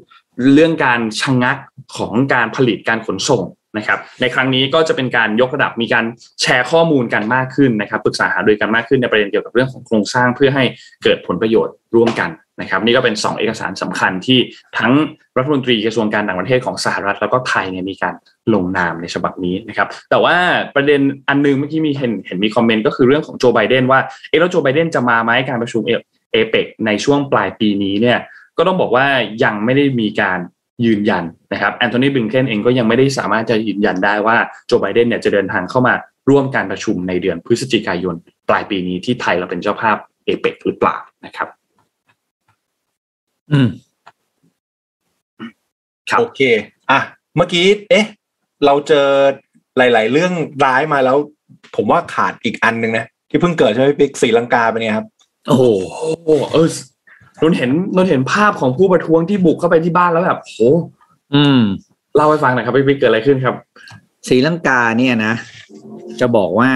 [0.54, 1.58] เรื่องการชะงัก
[1.98, 3.44] ของการผลิตการขนส่ง
[3.78, 6.06] นะครับในครั้งนี้ก็จะเป็นการยกระดับมีการ
[6.42, 10.64] แชร์ข้อมูลกันมากขึ้นนะครับปรึกษาหารือกันมากขึ้นในประเด็นเกี่ยวกับเรื่องของโครงสร้างเพื่อให้
[11.04, 12.30] เกิดผลประโยชน์ร่วมกัน
[12.62, 14.40] นะครับ นี่ก็เป็น 2 เอกสารสำคัญที่
[14.78, 14.92] ทั้ง
[15.38, 18.14] รัฐมนตรีกระทรวงการต่างประเทศของสหรัฐ แล้วก็ไทยเนี่ยมีการ
[18.54, 20.36] ลงนามในฉบับนี้นะครับ แต่ว่า
[20.76, 24.00] ประเด็นอันนึงเมื่อกี้มีเห็นเห็นมีคอมเมนต์ก็คือเรื่องของโจไบเดนว่า
[24.30, 25.82] เอะแล้วโจไบเดนจะมาไหมการประชุม
[26.32, 28.20] เอเปกในช่วงปลายปีนี้เนี่ย
[28.58, 29.06] ก็ต้องบอกว่า
[29.44, 30.40] ยังไม่ได้มีการ
[30.86, 31.24] ยืนยัน
[31.54, 35.94] นะครับแอนโทนีบลิงเคนเองก็ยังไม่ได้สามารถจะยืนยันได้ว่าโจไบเดนเนี่ยจะเดินทางเข้ามา
[36.30, 38.16] ร่วมการประชุมในเดือนพฤศจิกายน
[38.50, 41.48] ปลายปีนี้ที่ไทยเราเป็นเจ้าภาพเอเปกหรือเปล่านะครับ
[43.52, 43.70] อืม
[46.10, 46.42] ครับโอเค
[46.92, 47.00] อะ
[47.36, 48.06] เมื่อกี้ เอ๊ะ
[48.66, 49.08] เราเจอ
[49.78, 50.34] หลาย ๆ เรื่อง
[50.66, 51.18] ร้ายมาแล้ว
[51.76, 55.08] ผมว่าขาดอีกอันหนึ่งนะ ที่เพิ่งเกิดใช่ไหมพี่ปิ๊กศรีลังกาเป็นไงครับ
[55.48, 55.64] โอ้โห
[56.26, 56.68] โอ้เออ
[57.42, 60.56] นนเห็นนนเห็นภาพของผู้ประท้วงที่บุกเข้าไปที่บ้านแล้วแบบโห
[61.36, 61.60] อืม
[62.16, 63.56] เล่าให้ฟังหน่อยครับพี่ปิ๊กเกิดอะไรขึ้นครับ
[64.28, 65.34] ศรีลังกาเนี่ยนะ
[66.20, 66.72] จะบอกว่า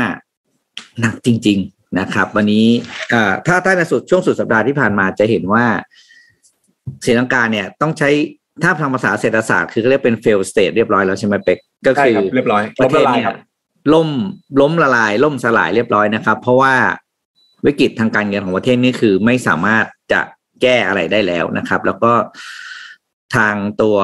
[1.01, 2.65] หนักจริง ๆนะครับ วันนี้
[3.13, 5.65] อ่าถ้าถ้าในสุดช่วงสุดสัปดาห์ที่ผ่านมาจะเห็นว่า
[7.05, 8.09] ศรีลังกาเนี่ยต้องใช้
[8.63, 13.37] ถ้าทางภาษาเศรษฐศาสตร์คือเขาเรียกเป็น fail state เรียบร้อยแล้วใช่ไหมเป็กก็ใช่คือครับเรียบร้อยประเทศล้มละลายเนี่ยครับ
[13.93, 14.09] ล่ม
[14.61, 16.73] ล้มละลาย ล่มสลายเรียบร้อยนะครับ เพราะว่า
[17.65, 20.21] วิกฤตทางการเงินของประเทศนี่คือไม่สามารถจะ
[20.61, 22.13] แก้อะไรได้แล้วนะครับ แล้วก็
[23.35, 23.97] ทางตัว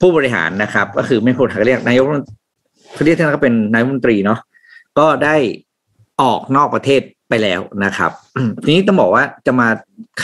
[0.00, 2.34] ผู้บริหารนะครับ ก็คือไม่พูดเขาเรียกนายกรัฐมนตรี
[2.94, 4.40] เขาเรียกท่านก็เป็นนายมนตรีเนาะ
[4.98, 5.36] ก็ได้
[6.22, 8.10] ออกนอกประเทศไปแล้วนะครับ
[8.64, 9.68] ทีนี้ต้องบอกว่าจะมา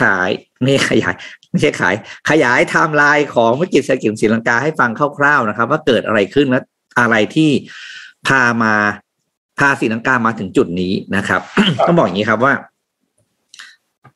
[0.01, 0.31] ขาย
[0.63, 1.15] ไม่ขยาย
[1.51, 1.95] ไม่ใช่ขาย
[2.31, 6.61] ขยายไทม์ไลน์ของวิกฤตเศรษฐกิจศรีลังกาให้ฟังคร่าวๆนะครับ ว่าเกิดอะไรขึ้นและ
[7.01, 7.51] อะไรที่
[8.27, 8.75] พามา
[9.61, 11.41] พาศรีลังกามาถึงจุดนี้นะครับ
[11.87, 12.55] ต้องบอกอย่างนี้ครับว่า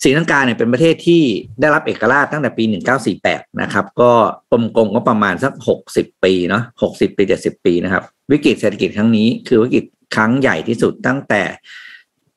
[0.03, 1.22] ศรีลังกาเนี่ยเป็นประเทศที่
[1.61, 2.64] ได้รับเอกราชตั้งแต่ปี
[3.12, 4.12] 1948 นะครับ ก็
[4.51, 5.53] กลมๆก็ประมาณสัก
[5.90, 9.84] 60 ปีเนาะ60 ปี 70 ปีนะครับ วิกฤตเศรษฐกิจครั้งนี้คือวิกฤต
[10.16, 11.42] ครั้งใหญ่ที่สุดตั้งแต่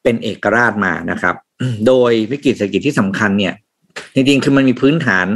[0.03, 1.35] เป็นเอกราชมานะครับ
[1.87, 3.53] โดยวิกฤตเศรษฐกิจที่สำคัญเนี่ย
[4.13, 5.27] จริงๆ คือมันมีพื้นฐาน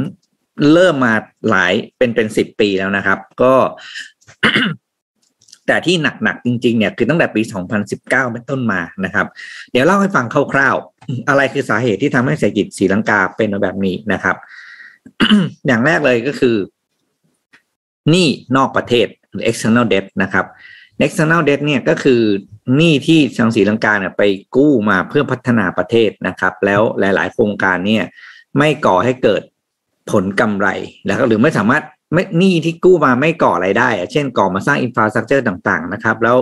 [0.72, 1.14] เริ่มมา
[1.50, 3.54] หลายเป็นเป็นสิบปีแล้วนะครับ ก็
[5.66, 7.42] แต่ที่หนักๆจริงๆเนี่ยคือตั้งแต่ปี
[7.82, 9.26] 2019 เป็นต้นมานะครับ
[9.72, 14.36] เดี๋ยวเล่าให้ฟังคร่าวๆ อะไรคือสาเหตุที่ทำให้เศรษฐกิจศรีลังกาเป็นแบบนี้นะครับ
[15.66, 16.56] อย่างแรกเลยก็คือ
[18.10, 20.46] หนี้นอกประเทศหรือ external debt นะครับ
[21.04, 22.20] external debt เนี่ยก็คือ
[22.76, 24.22] หนี้ที่ทางศรีลังกาเนี่ยไป
[24.56, 28.04] กู้มาเพื่อพัฒนาประเทศนะครับ แล้วหลาย ๆ โครงการเนี่ย
[28.58, 29.42] ไม่ก่อให้เกิด
[30.10, 30.68] ผลกำไร
[31.06, 31.82] แล้วก็หรือไม่สามารถ
[32.12, 36.36] ไม่หนี้ที่กู้มาไม่ก่ออะไรายได้อะเช่นก่อมาสร้าง infrastructure ต่างๆนะครับ แล้ว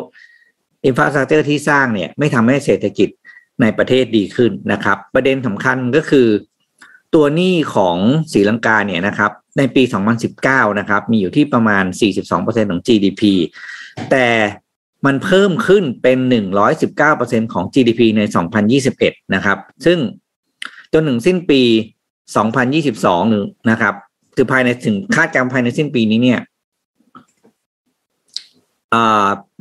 [0.87, 3.09] infrastructure ที่สร้างเนี่ยไม่ทำให้เศรษฐกิจ
[3.61, 6.29] ในประเทศดีขึ้นนะครับ ประเด็นสำคัญก็คือ
[7.15, 7.97] ตัวหนี้ของ
[8.33, 9.83] ศรีลังกาเนี่ยนะครับ ในปี
[10.31, 11.85] 2019 นะครับ มีอยู่ที่ประมาณ
[12.29, 13.23] 42%ของ GDP
[14.11, 14.27] แต่
[15.07, 16.19] มันเพิ่มขึ้นเป็น
[16.87, 18.23] 119%ของ GDP ใน
[18.79, 19.99] 2021 นะครับ ซึ่ง
[20.93, 21.63] จนถึงสิ้นปี
[22.47, 23.95] 2022 นะครับ
[24.41, 26.41] คือภายในถึงคาดการณ์ภายในสิ้นปีนี้เนี่ย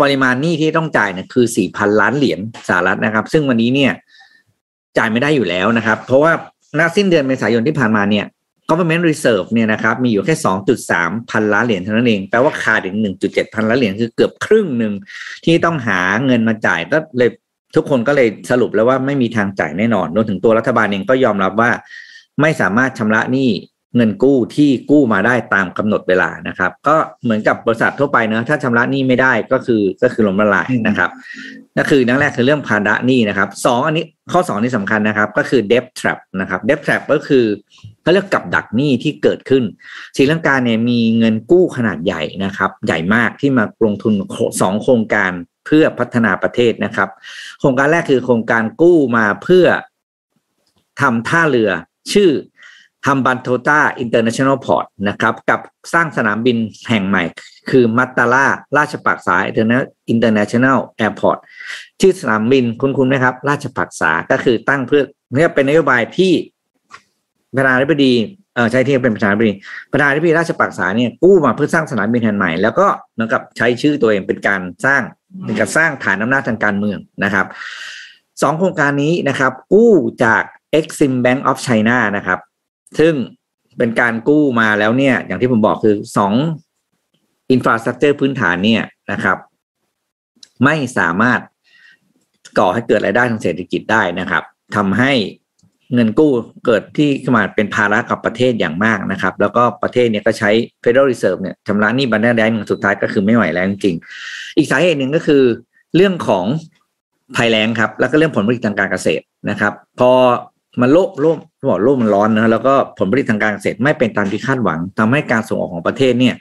[0.02, 3.92] ปริมาณหนี้ที่ต้องจ่ายเนี่ยคือ4,000ล้านเหรียญสหรัฐนะครับ ซึ่งวันนี้เนี่ย
[4.98, 6.32] จ่ายไม่ได้อยู่แล้วนะครับ เพราะว่า
[6.80, 8.26] ณสิ้นเดือนเมษายนที่ผ่านมาเนี่ย
[8.70, 10.36] government reserve เนี่ยนะครับ มีอยู่แค่
[10.84, 14.94] 2.3พันล้านเหรียญเท่านั้นเอง แปลว่าขาดถึง1.7พันล้านเหรียญคือเกือบครึ่งหนึ่ง
[15.46, 17.30] ที่ต้องหาเงินมาจ่ายก็เลย
[17.76, 21.72] ทุกคนก็เลยสรุปแล้วว่าไม่มีทางจ่ายแน่นอนรวมถึงตัวรัฐบาลเองก็ยอมรับว่า
[22.42, 23.50] ไม่สามารถชำระหนี้
[23.96, 31.10] เงินกู้ที่กู้มาได้ตามกำหนดเวลานะครับ ก็เหมือนกับบริษัททั่วไปเนะถ้าชำระหนี้ไม่ได้ก็คือก็คือล้มละลายนะครับ
[31.76, 37.46] นั่นคือนั่นแรกคือเรื่องภาระหนี้นะครับสองอันนี้ข้อสองนี่สำคัญนะครับ ก็คือ debt trap นะครับ debt trap ก็คือ
[38.02, 39.64] เขาเรียกกับดักหนี้ที่เกิดขึ้น
[40.18, 44.14] ศรีลังกาเนี่ยมีเงินกู้ขนาดใหญ่นะครับ ใหญ่มากที่มาลงทุน
[44.62, 45.32] สองโครงการ
[45.66, 47.10] เพื่อพัฒนาประเทศนะครับ
[47.60, 49.66] โครงการแรกคือโครงการกู้มาเพื่อ
[51.02, 51.70] ทำท่าเรือ
[52.14, 52.30] ชื่อ
[53.06, 55.60] ฮัมบันโทต้า International Port นะครับกับ
[55.94, 56.58] สร้างสนามบิน
[56.90, 57.24] แห่งใหม่
[57.70, 58.46] คือมัตตาลา
[58.78, 61.38] ราชปักษา International Airport
[62.02, 65.04] ชื่อสนามบินคุ้นคุ้นไหมครับ ราชปักษาก็คือตั้งเพื่อ
[65.36, 66.32] เนี่ยเป็นนโยบายที่
[67.56, 68.14] ประธานาธิบดี
[68.56, 69.54] เออใช่ที่เป็นประธานาธิบดี
[69.92, 75.02] ประธานาธิบดีราชปักษาเนี่ยกู้มาเพื่อสร้างสนามบินแห่งใหม่ แล้วก็เหมือนกับใช้ชื่อตัวเองเป็นการสร้าง
[75.46, 77.46] เป็นการสร้างฐานอำนาจทางการเมืองนะครับ
[78.42, 79.92] สองโครงการนี้นะครับ กู้
[80.24, 80.44] จาก
[80.80, 82.40] Exim Bank of China นะครับ
[83.00, 83.14] ซึ่ง
[83.78, 86.34] เป็นการกู้มาแล้วเนี่ย อย่างที่ผมบอกคือสอง
[87.52, 89.38] อินฟราสตรักเจอร์พื้นฐานเนี่ยนะครับ
[90.66, 91.40] ไม่สามารถ
[92.58, 94.44] ก่อให้เกิดรายได้ทางเศรษฐกิจได้นะครับ
[94.76, 95.12] ทำให้
[95.94, 96.32] เงินกู้
[96.66, 100.52] เกิดที่ขึ้นมาเป็นภาระกับประเทศอย่างมากนะครับ แล้วก็ประเทศเนี่ยก็ใช้
[100.84, 105.44] Federal Reserve เนี่ยชำระหนี้บันไดแดงสุดท้ายก็คือไม่ไหวแล้วจริงๆอีกสาเหตุหนึ่งก็คือ
[105.96, 106.46] เรื่องของ
[107.36, 110.12] ภัยแล้งครับ แล้วก็เรื่องผลผลิตทางการเกษตรนะครับ พอ
[110.82, 111.38] มันโลกโลก
[111.70, 116.36] บอกโลกมันร้อนนะแล้วก็ผลผลิตทางการเกษตรไม่เป็นตามที่คาดหวังทำให้การส่งออกของประเทศเนี่ย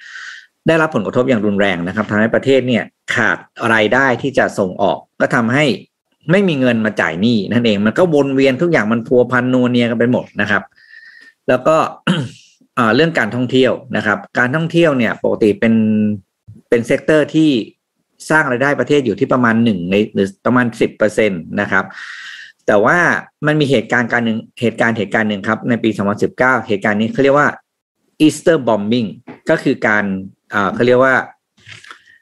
[0.67, 3.37] ได้รับผลกระทบอย่างรุนแรงนะครับทำให้ประเทศเนี่ยขาด
[3.75, 5.65] รายได้ที่จะส่งออก ก็ทำให้
[6.31, 10.63] ไม่มีเงินมาจ่ายหนี้นั่นเองมันก็วนเวียนทุกอย่างมันพัวพันนัวเนียกันไปหมดนะครับ
[11.49, 11.77] แล้วก็
[12.95, 15.75] เรื่องการท่องเที่ยวนะครับ การท่องเที่ยวเนี่ยปกติเป็น
[16.69, 17.51] เป็น sector ที่
[18.31, 21.85] สร้างรายได้ประเทศอยู่ที่ประมาณหนึ่งในหรือประมาณสิบเปอร์เซ็นต์นะครับ
[22.69, 22.99] แต่ว่า
[23.47, 25.91] มันมีเหตุการณ์การหนึ่งเหตุการณ์เหตุการณ์หนึ่งครับในปี
[26.29, 26.39] 2019
[26.69, 27.49] เหตุการณ์นี้เขาเรียกว่า
[28.25, 29.09] Easter bombing
[29.51, 30.05] ก็คือการ
[30.75, 31.15] เขาเรียกว่า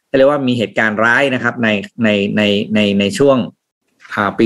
[0.06, 1.68] เขาเรียกว่ามีเหตุการณ์ร้ายนะครับใน
[2.04, 2.42] ในใน
[2.74, 3.36] ในในช่วง
[4.38, 4.44] ปี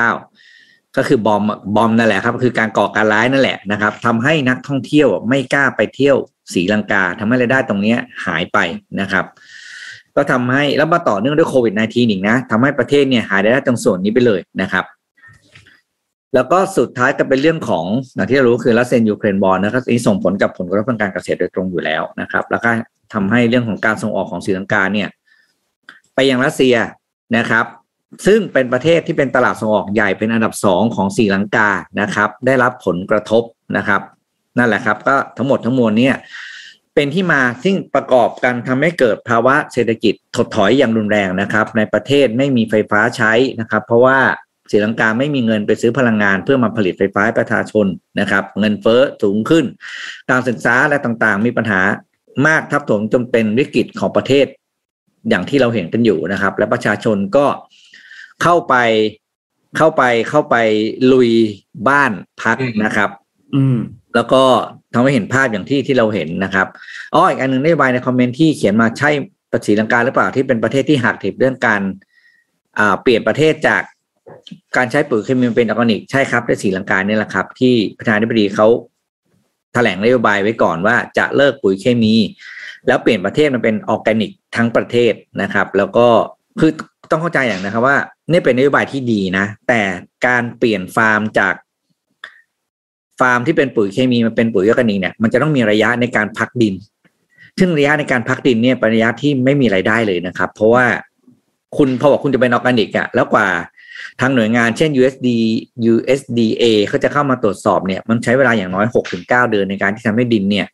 [0.00, 1.42] 2019 ก็คือบอม
[1.76, 6.16] บอมนั่นแหละครับ คือการก่อการร้ายนั่นแหละนะครับทำให้นักท่องเที่ยวไม่กล้าไปเที่ยว
[6.52, 7.94] ศรีลังกาทำให้รายได้ตรงนี้
[8.24, 8.58] หายไป
[9.00, 9.24] นะครับ
[10.16, 14.84] ก็ทำให้แล้วมาต่อเนื่องด้วยโควิด -19 อีกนะทำให้ประเทศเนี่ยหายได้ตรงส่วนนี้ไปเลยนะครับ
[16.36, 17.84] แล้วก็สุดท้ายก็เป็นเรื่องของ
[18.14, 22.70] อย่างที่เรารู้คือรัสเซียยูเครนบอลนะครับนี้ส่งผลกับผลกระทบทางการเกษตรโดยตรงอยู่แล้วนะครับ แล้วก็
[23.14, 25.08] ทำให้เรื่องของการส่งออกของศรีลังกาเนี่ย
[26.14, 26.76] ไปยังรัสเซีย
[27.36, 27.66] นะครับ
[28.26, 31.70] ซึ่งเป็นประเทศที่เป็นตลาดส่งออกใหญ่เป็นอันดับสองของศรีลังกา
[32.00, 33.42] นะครับ ได้รับผลกระทบ
[33.76, 34.00] นะครับ
[34.58, 36.14] นั่นแหละครับก็ทั้งหมดทั้งมวลเนี่ย
[36.94, 44.18] เป็นที่มาซึ่งประกอบกันทำให้เกิดภาวะเศรษฐกิจถดถอยอย่างรุนแรงนะครับ ในประเทศไม่มีไฟฟ้าใช้นะครับ เพราะว่า
[44.70, 47.86] ศรีลังกาไม่มีเงินไปซื้อพลังงานเพื่อมาผลิตไฟฟ้าให้ประชาชน
[48.20, 49.64] นะครับ เงินเฟ้อสูงขึ้น
[50.30, 51.80] การศึกษาและต่างๆ มีปัญหา
[52.46, 54.46] มากทับถมจนเป็นวิกฤตของประเทศ
[55.28, 57.46] อย่างที่เราเห็นกันอยู่นะครับ และประชาชนก็
[58.42, 58.74] เข้าไป
[59.76, 60.56] เข้าไปเข้าไป
[61.12, 61.30] ลุย
[61.88, 62.12] บ้าน
[62.42, 63.10] พักนะครับ
[63.54, 63.78] อืม
[64.14, 64.42] แล้วก็
[64.94, 66.66] ทำให้เห็นภาพอย่างที่ที่เราเห็นนะครับ
[67.14, 69.10] อ๋ออีกอันหนึ่งนโยบายในคอมเมนต์ที่เขียนมาใช่
[69.52, 71.82] ประศรีลังกาหรือเปล่าที่เป็นประเทศที่หักถิบเรื่องการ
[72.78, 73.82] อ่าเปลี่ยนประเทศจาก
[74.76, 78.66] การใช้ปุ๋ยเคมีเป็นออร์แกนิก ใช่ครับในศรีลังกาเนี่ยแหละครับ ที่ประธานาธิบดีเขา
[79.74, 82.14] แถลงนโยบายไว้ก่อนว่าจะเลิกปุ๋ยเคมี
[82.86, 85.12] แล้วเปลี่ยนประเทศมันเป็นออร์แกนิกทั้งประเทศ
[85.42, 86.06] นะครับ แล้วก็
[86.60, 86.70] คือ
[87.10, 87.96] ต้องเข้าใจอย่างนะครับว่า
[88.30, 89.80] นี่เป็นนโยบายที่ดีนะ แต่
[90.26, 91.54] การเปลี่ยนฟาร์มจาก
[93.20, 96.74] ฟาร์มที่เป็นปุ๋ยเคมีมาเป็นปุ๋ยออร์แกนิกเนี่ยมันจะต้องมีระยะในการพักดิน
[97.58, 100.86] ซึ่งระยะในการพักดินเนี่ยเป็นระยะที่ไม่มีรายได้เลยนะครับ เพราะว่า
[101.76, 103.46] คุณพอบอกคุณจะเป็นออร์แกนิกอะแล้วกว่า
[104.20, 105.28] ทางหน่วยงานเช่น USD
[105.92, 110.66] USDA เขาจะเข้ามาตรวจสอบเนี่ย มันใช้เวลาอย่างน้อยหกถึงเก้าเดือนในการที่ทำให้ดินเนี่ย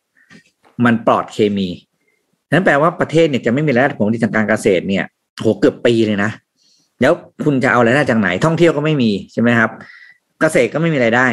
[0.85, 1.69] มันปลอดเคมี
[2.53, 5.05] นั้นแปลว่าประเทศเนี่ยจะไม่มีรายได้ผลผลิตทางการเกษตรเนี่ย
[5.41, 6.31] โหเกือบปีเลยนะ
[7.01, 7.13] แล้ว
[7.45, 9.71] คุณจะเอารายได้จากไหน ท่องเที่ยวก็ไม่มีใช่ไหมครับ
[10.41, 11.29] เกษตรก็ไม่มีรายได้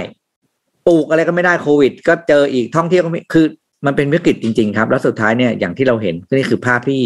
[0.87, 3.45] ปลูกอะไรก็ไม่ได้โควิด ก็เจออีกท่องเที่ยวก็ไม่คือ
[3.85, 7.01] มันเป็นวิกฤตจริง ๆ ครับ แล้วสุดท้ายเนี่ยอย่างที่เราเห็นนี่คือภาพที่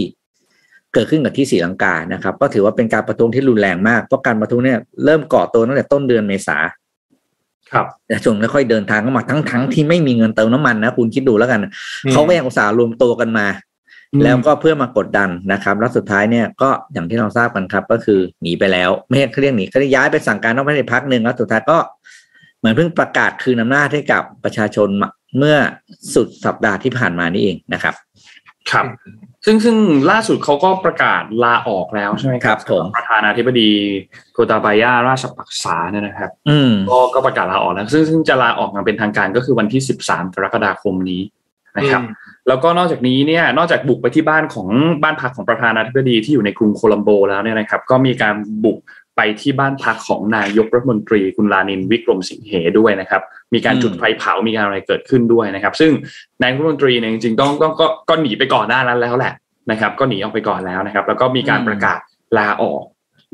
[0.94, 6.58] เกิดขึ้นกับที่ศรีลังกานะครับ ก็ถือว่าเป็นการประท้วงที่รุนแรงมากเพราะการประท้วงเนี่ยเริ่มก่อตัวตั้งแต่ต้นเดือนเมษา
[7.74, 11.60] ครับแต่ช่วงค่อยๆเดินทางเข้ามาทั้งทั้งที่ไม่มีเงินเติมน้ำมันนะคุณคิดดูแล้วกัน
[12.06, 13.48] อืมเขาก็ยังอุตส่าห์รวมตัวกันมา
[14.14, 21.78] อืมแล้วก็เพื่อมากดดันนะครับ แล้วสุดท้ายเนี่ยก็อย่างที่เราทราบกันครับ ก็คือหนีไปแล้ว ไม่ใช่เขาเรียกหนีเขาเรียกย้ายไปสั่งการนอกประเทศพักหนึ่งแล้วสุดท้ายก็
[22.60, 25.58] เหมือนเพิ่งประกาศคืนอำนาจให้กับประชาชนมาเมื่อ
[26.14, 27.96] สุดสัปดาห์ที่ผ่านมานี่เองนะครับ
[28.72, 28.86] ครับ
[29.46, 29.76] ซึ่งซึ่ง
[30.12, 33.72] ล่าสุดเขาก็ประกาศลาออกแล้วใช่ไหมคครัรับบผมประธานาธิบดี
[34.34, 41.22] โกตาบายาราชปักษาเนี่ยนะครับอืมก็ก็ประกาศลาออกแล้วซึ่งซึ่งจะลาออกมาเป็นทางการก็คือวันที่ 13กรกฎาคมนี้
[41.78, 44.68] นะครับอืมแล้วก็นอกจากนี้เนี่ยนอกจากบุกไปที่บ้านของ
[45.04, 48.78] บ้านพักของประธานาธิบดีที่อยู่ในกรุงโคลัมโบแล้วเนี่ยนะครับ ก็มีการบุก
[49.16, 53.22] ไปที่บ้านพักของนายกรัฐมนตรีคุณลานินวิกรมสิงเหด้วยนะครับ
[53.54, 55.92] มีการอืมจุดไฟเผามีการอะไรเกิดขึ้นด้วยนะครับ ซึ่ง
[56.42, 59.34] นายกรัฐมนตรีเนี่ยจริงๆต้องต้องก็ก็หนีไปก่อนหน้านั้นแล้วแหละ
[59.72, 62.00] นะครับ ก็หนีออกไปก่อนแล้วนะครับ แล้วก็มีการประกาศ
[62.38, 62.84] ลาออก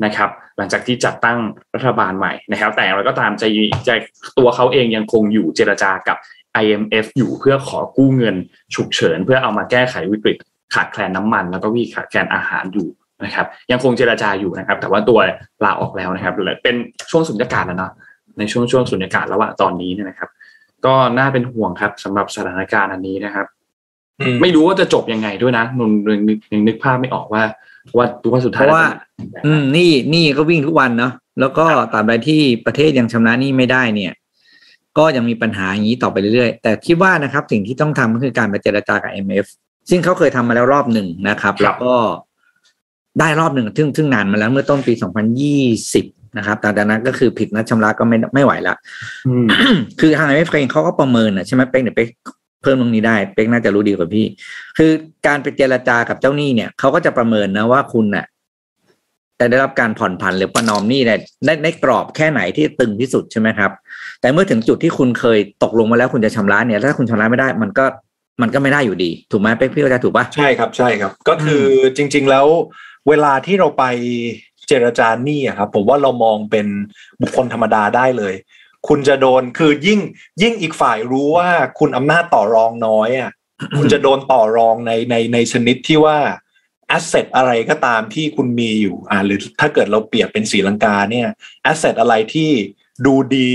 [0.04, 1.38] นะครับ หลังจากที่จัดตั้ง
[1.74, 3.44] รัฐบาลใหม่นะครับ แต่อย่างไรก็ตามใจ
[3.86, 3.90] ใจ
[4.38, 6.16] ตัวเขาเองยังคงอยู่เจรจากับ
[6.62, 8.36] IMF อยู่เพื่อขอกู้เงิน
[8.74, 10.36] ฉุกเฉิน เพื่อเอามาแก้ไขวิกฤต
[10.74, 12.88] ขาดแคลนน้ำมัน แล้วก็วิกฤตขาดแคลนอาหารอยู่
[13.24, 15.18] นะครับ ยังคงเจรจาอยู่นะครับ แต่ว่าตัว
[15.64, 16.76] ลาออกแล้วนะครับเป็น
[17.10, 17.92] ช่วงสุญญากาศแล้วเนาะ
[18.40, 20.30] ในช่วงช่วงสุญญากาศระหว่างตอนนี้เนี่ยนะครับ
[20.84, 23.46] ก็น่าเป็นห่วงครับสำหรับสถานการณ์อันนี้นะครับ
[24.20, 27.42] อืมไม่รู้ว่าจะจบยังไงด้วยนะนนยังนึกยังนึกภาพไม่ออกว่า
[27.96, 34.12] ว่าว่าสุดท้ายเพราะว่าจป็นแบบอืไหนมนี่นี่ก็วิ่งทุกวันเนาะแล้วก็ตราบใดที่ประเทศยังชำระหนี้ไม่ได้เนี่ย
[34.98, 39.46] ก็ยังมีปัญหาอย่างนี้ต่อไปเรื่อยๆ แต่คิดว่านะครับ สิ่งที่ต้องทำก็คือการไปเจรจากับ IMF
[39.90, 41.94] ซึ่งเขาเคยทำมาแล้วรอบหนึ่งนะครับ แล้วก็
[43.20, 44.92] ได้รอบหนึ่งซึ่งซึ่งนานมาแล้วเมื่อต้นปี
[45.58, 48.74] 2020 นะครับแต่จากนั้นก็คือผิดนัดชำระก็ไม่ไม่ไหวละ
[49.28, 49.46] อืม
[50.00, 52.08] คือทาง IMF เองเขาก็ประเมินนะใช่ไหมเป๊กเดี๋ยวเป๊ก
[52.62, 54.26] เพิ่มตรงนี้ได้เป๊กน่าจะรู้ดีกว่าพี่
[54.78, 54.90] คือ
[55.26, 58.26] การไปเจรจากับเจ้าหนี้เนี่ยเขาก็จะประเมินนะว่าคุณน่ะ
[59.40, 61.12] จะได้รับการผ่อนผันหรือประนอมหนี้ใน
[61.44, 63.70] ในในกรอบแค่ไหนที่ตึงที่สุดใช่ไหมครับ
[64.20, 67.84] แต่เมื่อถึงจุดที่คุณเคยตกลงมาแล้วคุณจะชำระเนี่ย ถ้าคุณชำระไม่ได้ มันก็
[68.42, 71.64] มันก็ไม่ได้อยู่ดี ถูกไหมเป๊กพี่เข้าใจถูกปะใช่ครับใช่ครับ ก็คือ
[71.96, 72.46] จริง ๆ แล้ว
[73.08, 73.84] เวลาที่เราไป
[74.70, 76.66] เจรจาหนี้อะครับผมว่าเรามองเป็น
[77.20, 78.34] บุคคลธรรมดาได้เลย
[78.88, 80.00] คุณจะโดนคือยิ่ง
[80.42, 81.48] ยิ่งอีกฝ่ายรู้ว่า
[81.78, 83.30] คุณอำนาจต่อรองน้อยอะ
[83.76, 86.18] คุณจะโดนต่อรองในในในชนิดที่ว่า
[86.88, 91.28] แอสเซทอะไรก็ตามที่คุณมีอยู่อ่าหรือถ้าเกิดเราเปรียบเป็นสีลังกาเนี่ย
[91.62, 92.50] แอสเซทอะไรที่
[93.06, 93.50] ดูดี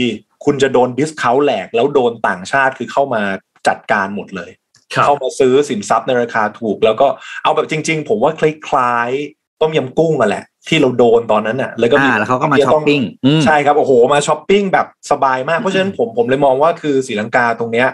[0.45, 3.23] คุณจะโดน discount แหลก แล้วโดนต่างชาติคือเข้ามา
[3.67, 4.51] จัดการหมดเลย
[4.93, 7.07] ครับเข้ามาซื้อสินทรัพย์ในราคาถูก แล้วก็
[7.43, 8.41] เอาแบบจริง ๆ ผมว่าค
[8.75, 17.87] ล้ายๆต้มยำกุ้งมาแหละ ที่เราโดนตอนนั้นอะ แล้วก็มีอ่าแล้วเขาก็มาช้อปปิ้งอืมใช่ครับโอ้โหมาช้อปปิ้งแบบสบายมากเพราะฉะนั้นผมผมเลยมองว่าคือศรีลังกาตรงเนี้ย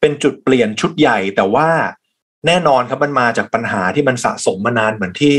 [0.00, 1.68] เป็นจุดเปลี่ยนชุดใหญ่แต่ว่า
[2.46, 5.36] แน่นอนครับมันมาจากปัญหาที่มันสะสมมานานเหมือนที่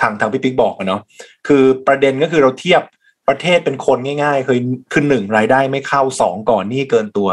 [0.00, 1.00] ทางทางพี่ปิ๊กบอกอะเนาะ
[1.46, 2.82] คือประเด็นก็คือเราเทียบ
[3.28, 4.58] ประเทศเป็นคนง่ายๆเคย
[4.92, 7.28] คือหนึ่งรายได้ไม่เข้าสองก่อนหนี่เกินตัว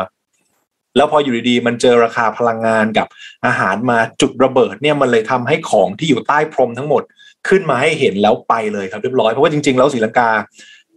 [0.95, 3.07] แล้วพออยู่ดีๆ มันเจอราคาพลังงานกับ
[3.45, 7.03] อาหารมาจุดระเบิดเนี่ยมันเลยทำให้ของที่อยู่ใต้พรมทั้งหมด
[7.47, 10.29] ขึ้นมาให้เห็นแล้วไปเลยครับเรียบร้อยเพราะว่าจริงๆแล้วศรีลังกา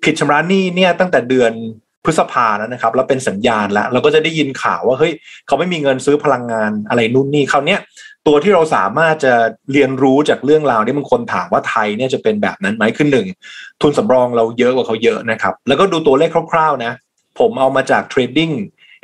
[0.04, 1.52] ผิดชำระหนี้เนี่ยตั้งแต่เดือน
[2.04, 5.12] พฤษภาแล้วนะครับ แล้วเป็นสัญญาณแล้วเราก็จะได้ยินข่าวว่าเฮ้ย
[5.46, 7.80] เขาไม่มีเงินซื้อพลังงานอะไรนู่นนี่คราวเนี้ย
[8.26, 9.34] ตัวที่เราสามารถจะ
[9.72, 13.26] เรียนรู้จากเรื่องราวนี้บางคนถามว่าไทยเนี่ยจะเป็นแบบนั้นไหมขึ้นหนึ่ง
[13.82, 16.92] ทุนสำรองเราเยอะกว่าเขาเยอะนะครับ แล้วก็ดูตัวเลขคร่าวๆนะ
[17.38, 18.54] ผมเอามาจาก Trading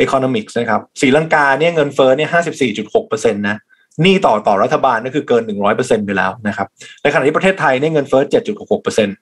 [0.05, 3.57] Economics นะครับศรีลังกาเนี่ยเงินเฟ้อเนี่ยห้าสิบสี่จุดหกเปอร์เซ็นต์นะ
[4.03, 6.67] หนี้ต่อต่อรัฐบาลก็คือเกินหนึ่งร้อยเปอร์เซ็นต์ไปแล้วนะครับ
[7.03, 9.17] ในขณะที่ประเทศไทยเนี่ยเงินเฟ้อเจ็ดจุดหกเปอร์เซ็นต์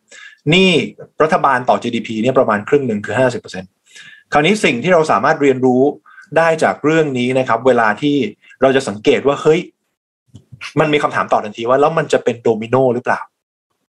[0.50, 0.70] หนี้
[1.22, 3.70] รัฐบาลต่อ GDP เนี่ยประมาณครึ่งหนึ่งคือห้าสิบเปอร์เซ็นต์
[4.32, 5.82] คราวนี้สิ่งที่เราสามารถเรียนรู้
[6.36, 8.16] ได้จากเรื่องนี้นะครับ เวลาที่
[8.62, 9.60] เราจะสังเกตว่าเฮ้ย
[10.80, 13.20] มันมีคำถามต่อทันทีว่าแล้วมันจะเป็นโดมิโนหรือเปล่า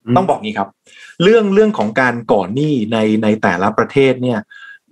[0.06, 0.68] อืมต้องบอกงี้ครับ
[1.22, 4.38] เรื่องเรื่องของการก่อหนี้ในในแต่ละประเทศเนี่ย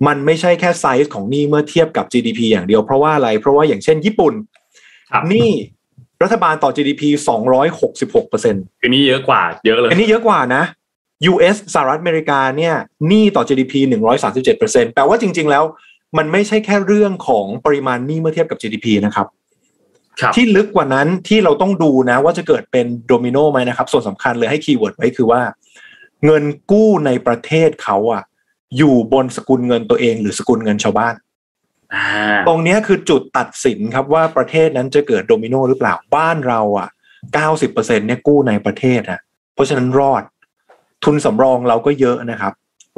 [0.07, 4.33] มันไม่ใช่แค่ไซส์ของหนี้เมื่อเทียบกับ GDP อย่างเดียวเพราะว่าอะไร เพราะว่าอย่างเช่นญี่ปุ่น
[5.11, 5.49] ครับหนี้
[6.23, 7.01] รัฐบาลต่อ GDP
[7.65, 10.63] 266เปอร์เซ็นต์คือนี่เยอะกว่าเยอะเลยอันนี้เยอะกว่านะ
[11.31, 12.75] US สหรัฐอเมริกาเนี่ย
[13.07, 13.73] หนี้ต่อ GDP
[14.15, 15.63] 137เปอร์เซ็นต์แปลว่าจริง ๆ แล้ว
[16.17, 19.27] มันไม่ใช่แค่เรื่องของปริมาณหนี้เมื่อเทียบกับ GDP นะครับ
[20.21, 25.41] ครับที่ลึกกว่านั้นที่เราต้องดูนะ ว่าจะเกิดเป็นโดมิโนไหมนะครับ ส่วนสำคัญเลยให้ keyword ไว้คือว่า
[26.25, 28.23] เงินกู้ในประเทศเขาอะ
[28.77, 31.28] อยู่บนสกุลเงินตัวเอง หรือสกุลเงินชาวบ้านอ่า
[32.47, 36.89] ตรงเนี้ยคือจุดตัดสินครับว่าประเทศนั้นจะเกิดโดมิโนหรือเปล่าบ้านเราอะ
[37.33, 39.19] เก้าสิบเปอร์เซ็นต์เนี่ยกู้ในประเทศอะ
[39.53, 40.23] เพราะฉะนั้นรอด
[41.05, 42.53] ทุนสำรองเราก็เยอะนะครับ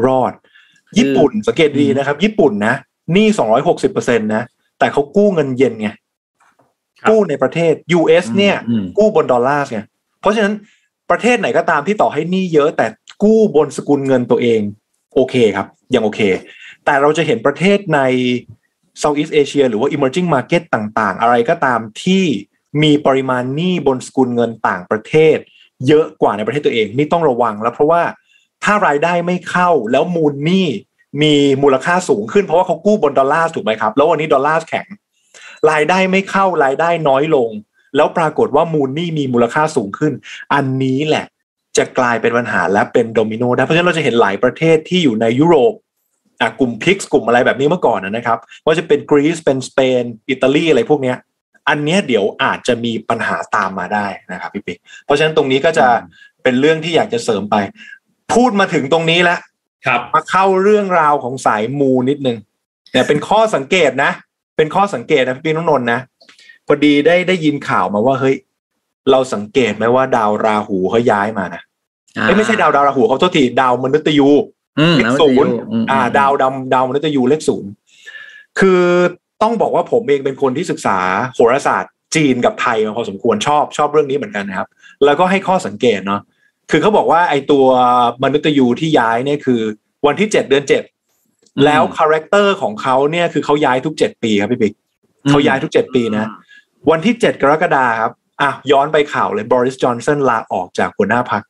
[0.08, 0.34] รอด
[0.98, 2.76] ญี่ปุ่นสังเกตดีนะครับ ญี่ปุ่นนะ
[3.14, 4.44] หนี้สองร้อยหกสิบเปอร์เซ็นตนะ
[4.80, 5.89] แต่เขากู้เงินเย็นไง
[7.02, 9.80] ครับกู้ในประเทศ US เนี่ยอืมกู้บนดอลลาร์ไง
[10.22, 10.54] เพราะฉะนั้น
[11.10, 12.86] ประเทศไหนก็ตามที่ต่อให้หนี้เยอะ แต่
[13.24, 14.62] กู้บนสกุลเงินตัวเอง
[15.16, 16.22] โอเคครับ ยังโอเค
[16.86, 18.00] แต่เราจะเห็นประเทศใน
[19.02, 22.24] Southeast Asia หรือว่า emerging market ต่างๆ อะไรก็ตามที่
[22.84, 25.38] มีปริมาณหนี้บนสกุลเงินต่างประเทศ
[25.88, 28.02] เยอะกว่าในประเทศตัวเองนี่ต้องระวังแล้วเพราะว่า
[28.64, 30.68] ถ้ารายได้ไม่เข้าแล้วมูลหนี้
[31.22, 31.34] มี
[31.64, 34.88] มูลค่าสูงขึ้นเพราะว่าเขากู้บนดอลลาร์ถูกไหมครับ แล้ววันนี้ดอลลาร์แข็ง
[35.72, 37.50] รายได้ไม่เข้ารายได้น้อยลง
[37.96, 40.14] แล้วปรากฏว่ามูลหนี้มีมูลค่าสูงขึ้น
[40.54, 41.26] อันนี้แหละ
[41.78, 45.74] จะกลายเป็นปัญหาและเป็นโดมิโนได้เพราะฉะนั้นเราจะเห็นหลายประเทศที่อยู่ในยุโรป
[46.60, 51.18] กลุ่มพิกกลุ่มอะไรแบบนี้เมื่อก่อนนะนะครับว่าจะเป็นกรีซเป็นสเปนอิตาลีอะไรพวกเนี้ย
[51.70, 55.88] อันเนี้ยเดี๋ยวอาจจะมีปัญหาตามมาได้นะครับพี่ปิ๊กเพราะฉะนั้นตรงนี้ก็จะ
[56.44, 57.56] เป็นเรื่องที่อยากจะเสริมไป
[58.34, 59.39] พูดมาถึงตรงนี้แล้ว
[59.86, 62.38] ครับมาเข้าเรื่องราวของสายมูนิดนึง
[62.92, 64.12] เนี่ยเป็นข้อสังเกตนะ
[64.58, 66.00] เป็นข้อสังเกตนะพี่น้องนนท์นะ
[66.68, 68.36] พอดีได้ได้ยินข่าวมาว่าเฮ้ย
[69.12, 71.62] เราสังเกตไหมว่าดาวราหูเขาย้ายมานะ
[72.22, 77.72] เอ้ยไม่ใช่ดาวดาวราหูเขาโทษทีดาวมนุษย์ยูอืม เลขแล้วมันศูจะอนย์ยู่มอ่า ดาวดำดาวมนุษย์ยูเลขศูนย์
[78.59, 78.82] คือ
[79.41, 80.97] ต้องบอกว่าผมเองเป็นคนที่ศึกษา
[81.36, 84.67] โหราศาสตร์จีนกับไทยมาพอสมควรชอบชอบเรื่องนี้เหมือนกันนะครับ
[85.05, 86.22] แล้วก็ให้ข้อสังเกตเนาะ
[86.72, 87.65] คือเขาบอกว่าไอตัว
[88.24, 89.61] มนุษย์ยูที่ย้ายเนี่ยคือ
[90.05, 90.84] วันที่เจ็ดเดือนเจ็ด
[91.65, 94.74] แล้ว character ของเขาเนี่ยคือเขาย้ายทุกเจ็ดปีครับพี่ปิ๊ก
[95.30, 96.30] เขาย้ายทุกเจ็ดปีนะ
[96.89, 98.11] วันที่เจ็ดกรกฎาครับ
[98.41, 101.43] อะย้อนไปข่าวเลยบอริสจอห์นสันลาออกจากหัวหน้าพรรค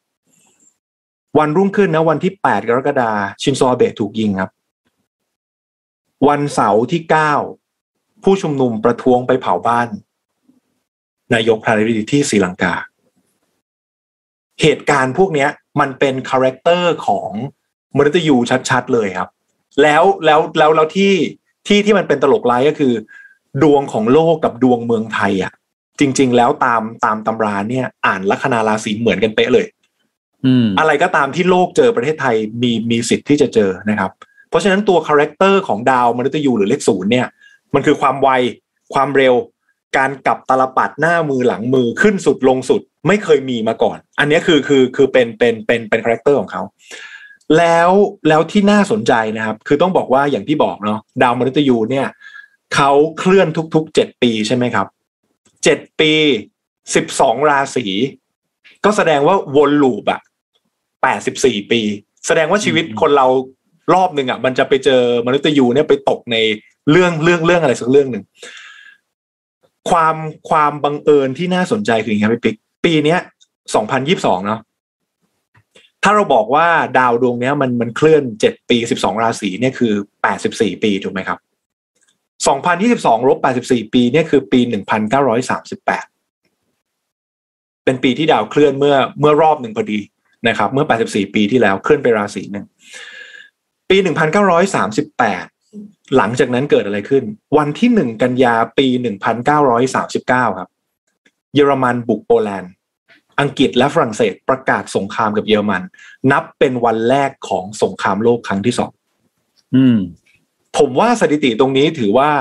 [1.39, 3.11] วันรุ่งขึ้นนะวันที่แปดกรกฎา
[3.41, 4.51] ชินโซอาเบะถูกยิงครับ
[6.27, 7.33] วันเสาร์ที่เก้า
[8.23, 9.87] ผู้ชุมนุมประท้วงไปเผาบ้าน
[11.33, 12.75] นายกพาณิชย์ที่ศรีลังกา
[14.61, 15.47] เหตุการณ์พวกนี้
[15.79, 17.29] มันเป็น character ของ
[17.97, 18.35] มฤตยู
[18.69, 19.29] ชัดๆเลยครับ
[19.81, 21.13] แล้วแล้วแล้วแล้วที่
[21.67, 22.93] ที่ที่มันเป็นตลกร้ายก็คือ
[23.63, 25.53] ดวงของโลกกับดวงเมืองไทยอะ
[25.99, 29.65] จริง ๆ แล้วตามตามตำราเนี่ย อ่านลัคนาราศีเหมือนกันเป๊ะเลย
[30.79, 34.11] อะไรก็ตามที่โลกเจอประเทศไทยมีมีสิทธิ์ที่จะเจอนะครับ
[34.49, 37.27] เพราะฉะนั้นตัว character ของดาวมฤตยูหรือเลขศูนย์เนี่ย
[37.73, 38.29] มันคือความไว
[38.93, 39.35] ความเร็ว
[39.97, 46.61] การกลับตาลปัตรหน้ามือหลังมือขึ้นสุดลงสุดไม่เคยมีมาก่อน อันนี้คือคือคือเป็นเป็นเป็นเป็น character ของเขา
[47.57, 47.89] แล้ว
[48.27, 52.07] แล้วที่น่าสนใจนะครับ คือต้องบอกว่าอย่างที่บอกเนาะดาวมนุษย์ยูเนี่ย
[52.75, 54.87] เขาเคลื่อนทุกๆเจ็ดปีใช่ไหมครับ
[55.63, 56.13] เจ็ดปี
[56.95, 57.85] สิบสองราศี
[58.85, 60.21] ก็แสดงว่าวนลูปอะ
[61.01, 61.81] แปดสิบสี่ปี
[62.27, 63.27] แสดงว่าชีวิตคนเรา
[63.93, 66.37] รอบหนึ่งอะมันจะไปเจอมนุษย์ยูเนี่ยไปตกใน
[66.91, 68.23] เรื่องเรื่องเรื่องอะไรสักเรื่องหนึ่ง
[69.89, 70.15] ความ
[70.49, 73.19] ความบังเอิญที่น่าสนใจคืออย่างนี้ครับพี่ปิ๊กปีเนี้ย
[73.75, 74.59] สองพันยิบสองเนาะ
[76.03, 81.39] ถ้าเราบอกว่าดาวดวงเนี้ยมันมันเคลื่อนเจ็ดปีสิบสองราศีเนี่ยคือแปดสิบสี่ปีถูกไหมครับ
[82.47, 86.05] สองพันยี่สิบสองลบแปดสิบสี่ปีเนี่ยคือปีหนึ่งพันเก้าร้อยสามสิบแปด
[87.85, 89.99] เป็นปีที่ดาวเคลื่อนเมื่อเมื่อรอบหนึ่งพอดี
[90.47, 92.65] นะครับ เมื่อแปดสิบสี่ปีที่แล้วเคลื่อนไปราศีหนึ่ง
[93.89, 95.45] ปีหนึ่งพันเก้าร้อยสามสิบแปด
[96.17, 97.23] หลังจากนั้นเกิดอะไรขึ้น
[97.57, 100.69] วันที่หนึ่งกันยาปีหนึ่งพันเก้าร้อยสามสิบเก้าครับ
[101.55, 102.71] เยอรมันบุกโปแลนด์
[103.39, 105.81] อังกฤษและฝรั่งเศสประกาศสงครามกับเยอรมัน
[106.31, 108.91] นับเป็นวันแรกของสงครามโลกครั้งที่สอง
[109.75, 109.97] อืม
[110.77, 112.31] ผมว่าสถิติตรงนี้ถือว่า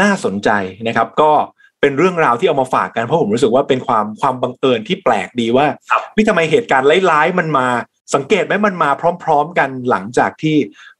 [0.00, 0.50] น่าสนใจ
[0.88, 1.32] นะครับ ก็
[1.80, 7.66] เป็นเรื่องราวที่เอามาฝากกันเพราะผมรู้สึกว่าเป็นความความบังเอิญที่แปลกดีว่าครับวิทำไมเหตุการณ์ร้ายๆมันมา
[8.14, 8.90] สังเกตไหมมันมา
[9.22, 10.56] พร้อม ๆ กันหลังจากที่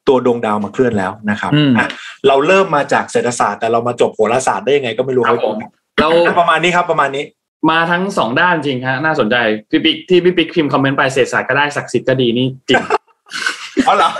[0.09, 1.89] ตัวดวงดาวมาเคลื่อนแล้วนะครับอืมอะ
[2.29, 5.57] เราเริ่มมาจากเศรษฐศาสตร์แต่เรามาจบโหราศาสตร์ได้ยังไงก็ไม่รู้ครับผม
[6.01, 7.25] เราอะประมาณนี้ครับประมาณนี้
[7.71, 9.37] มาทั้งสองด้านจริงฮะน่าสนใจ
[9.71, 12.83] พี่ปิ๊กที่พี่ปิ๊กพิมพ์คอมเมนต์ไปเศรษฐศาสตร์ก็ได้ศักดิ์สิทธิ์ก็ดีนี่จริง
[13.85, 14.11] เอาเหรอ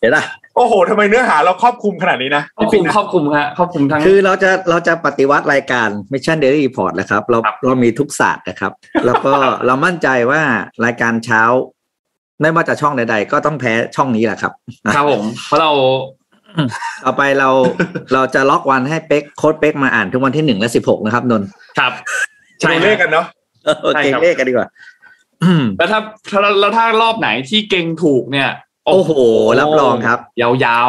[0.00, 0.24] เดี๋ยวนะ
[0.56, 8.72] โอ้โหทำไมเนื้อหาเราครอบคลุมขนาดนี้นะครอบคลุมครอบคลุมฮะครอบคลุมทั้งคือเราจะเราจะปฏิวัติรายการ Mission Daily Report นะครับ เราครับเรามีทุกศาสตร์นะครับ
[9.06, 9.32] แล้วก็
[9.66, 10.40] เรามั่นใจว่า
[10.84, 11.42] รายการเช้า
[12.40, 14.52] ไม่ว่าจะช่องใดๆ ก็ต้องแพ้ช่องนี้แหละครับ
[14.94, 15.70] ครับผมเพราะเรา
[17.04, 17.48] ต่อไปเรา
[18.14, 21.48] เราจะล็อกวันให้เป๊กโค้ดเป๊กมาอ่านทุกวันที่หนึ่งและสิบหกนะครับนนท์
[21.78, 21.92] ครับ
[22.60, 23.26] ใช่ดูฮะเลขกันเนาะ
[23.82, 24.68] โอเคใช่ครับเลขกันดีกว่า
[25.42, 28.50] อืมแล้วถ้าถ้าแล้วถ้ารอบไหนที่เก่งถูกเนี่ย
[28.86, 29.10] โอ้โห
[29.60, 30.88] รับรองครับ ยาว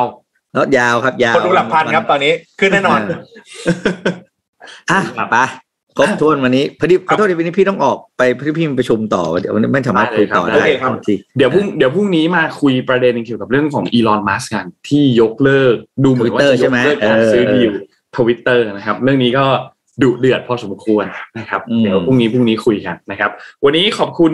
[0.54, 5.38] แล้วยาวครับยาวคนดูหลักพันครับตอนนี้ขึ้นแน่นอนๆอะครับไป
[5.98, 17.72] ครบถ้วนวันนี้พอดีคขรัอบโทษทีวันนี้พี่ต้องออกไปพี่พี่มีประชุมต่อเดี๋ยววันนี้ไม่สามารถคุยต่อได้ได้เลยครับโอเคครับโทษทีเดี๋ยวพรุ่งเดี๋ยวพรุ่งนี้มาคุยประเด็นเกี่ยวกับเรื่องของอีลอนมัสกันที่ยกเลิกดูเหมือนว่าจะยกเลิกการซื้อดีล
[18.18, 19.46] ทวิตเตอร์นะครับ เรื่องนี้ก็
[20.04, 21.06] ดุเดือดพอสมควร
[21.40, 23.32] นะครับอืมเดี๋ยวพรุ่งนี้พรุ่งนี้คุยกันนะครับ
[23.64, 24.34] วันนี้ขอบคุณ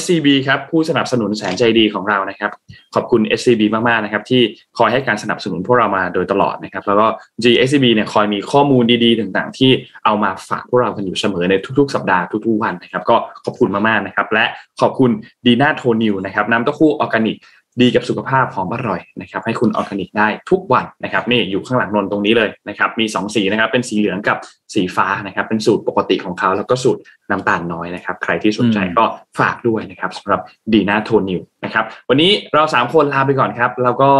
[0.00, 2.50] SCB ครับผู้สนับสนุนแสนใจดีของเรานะครับ
[2.94, 4.42] ขอบคุณ SCB มากๆนะครับที่
[4.78, 7.06] คอยให้การสนับสนุนพวกเรามาโดยตลอดนะครับ แล้วก็
[7.42, 9.70] SCB เนี่ยคอยมีข้อมูลดีๆต่างๆ ที่
[10.04, 14.44] เอามาฝากพวกเรากันอยู่เสมอในทุกๆ สัปดาห์ทุกๆวันนะครับ ก็ขอบคุณมากๆนะครับ และ
[14.80, 15.10] ขอบคุณ
[15.46, 17.36] ดีน่าโทนิวนะครับน้ำเต้าหู้ออร์แกนิก
[17.80, 24.36] ดีกับสุขภาพหอมอร่อยนะครับให้คุณออร์แกนิกได้ทุกวันนะครับนี่อยู่ข้างหลังนนท์ตรงนี้เลยนะครับมี 2 สีนะครับเป็นสีเหลืองกับ
[24.74, 27.00] สีฟ้านะครับเป็นสูตรปกติของเขาแล้วก็สูตร
[27.30, 29.04] น้ำตาลน้อยนะครับใครที่สนใจอืมก็
[29.38, 30.40] ฝากด้วยนะครับสำหรับ
[30.72, 34.10] ดีน่าโทนิวนะครับวันนี้เรา 3 คนลาไปก่อนครับ แล้วก็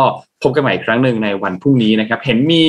[0.43, 2.65] พบกันใหม่อีกครั้งหนึ่งในวันพรุ่งนี้นะครับเห็นมี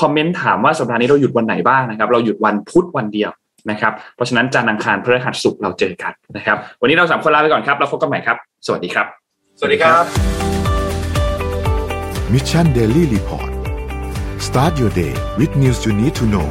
[0.00, 3.30] คอมเมนต์ถามว่าสัปดาห์นี้เราหยุดวันไหนบ้างนะครับเราหยุดวันพุธวันเดียว
[3.70, 9.23] นะครับเพราะฉะนั้นจันทร์อังคารพฤหัสศุกร์เราเจอกันนะครับวันนี้เราสามคนลาไปก่อนครับเราพบกันใหม่ครับ สวัสดีครับส
[9.66, 10.04] วัสดีครับ
[12.32, 13.50] มิชชันเดลี่รีพอร์ต
[14.46, 16.48] start your day with news you need to know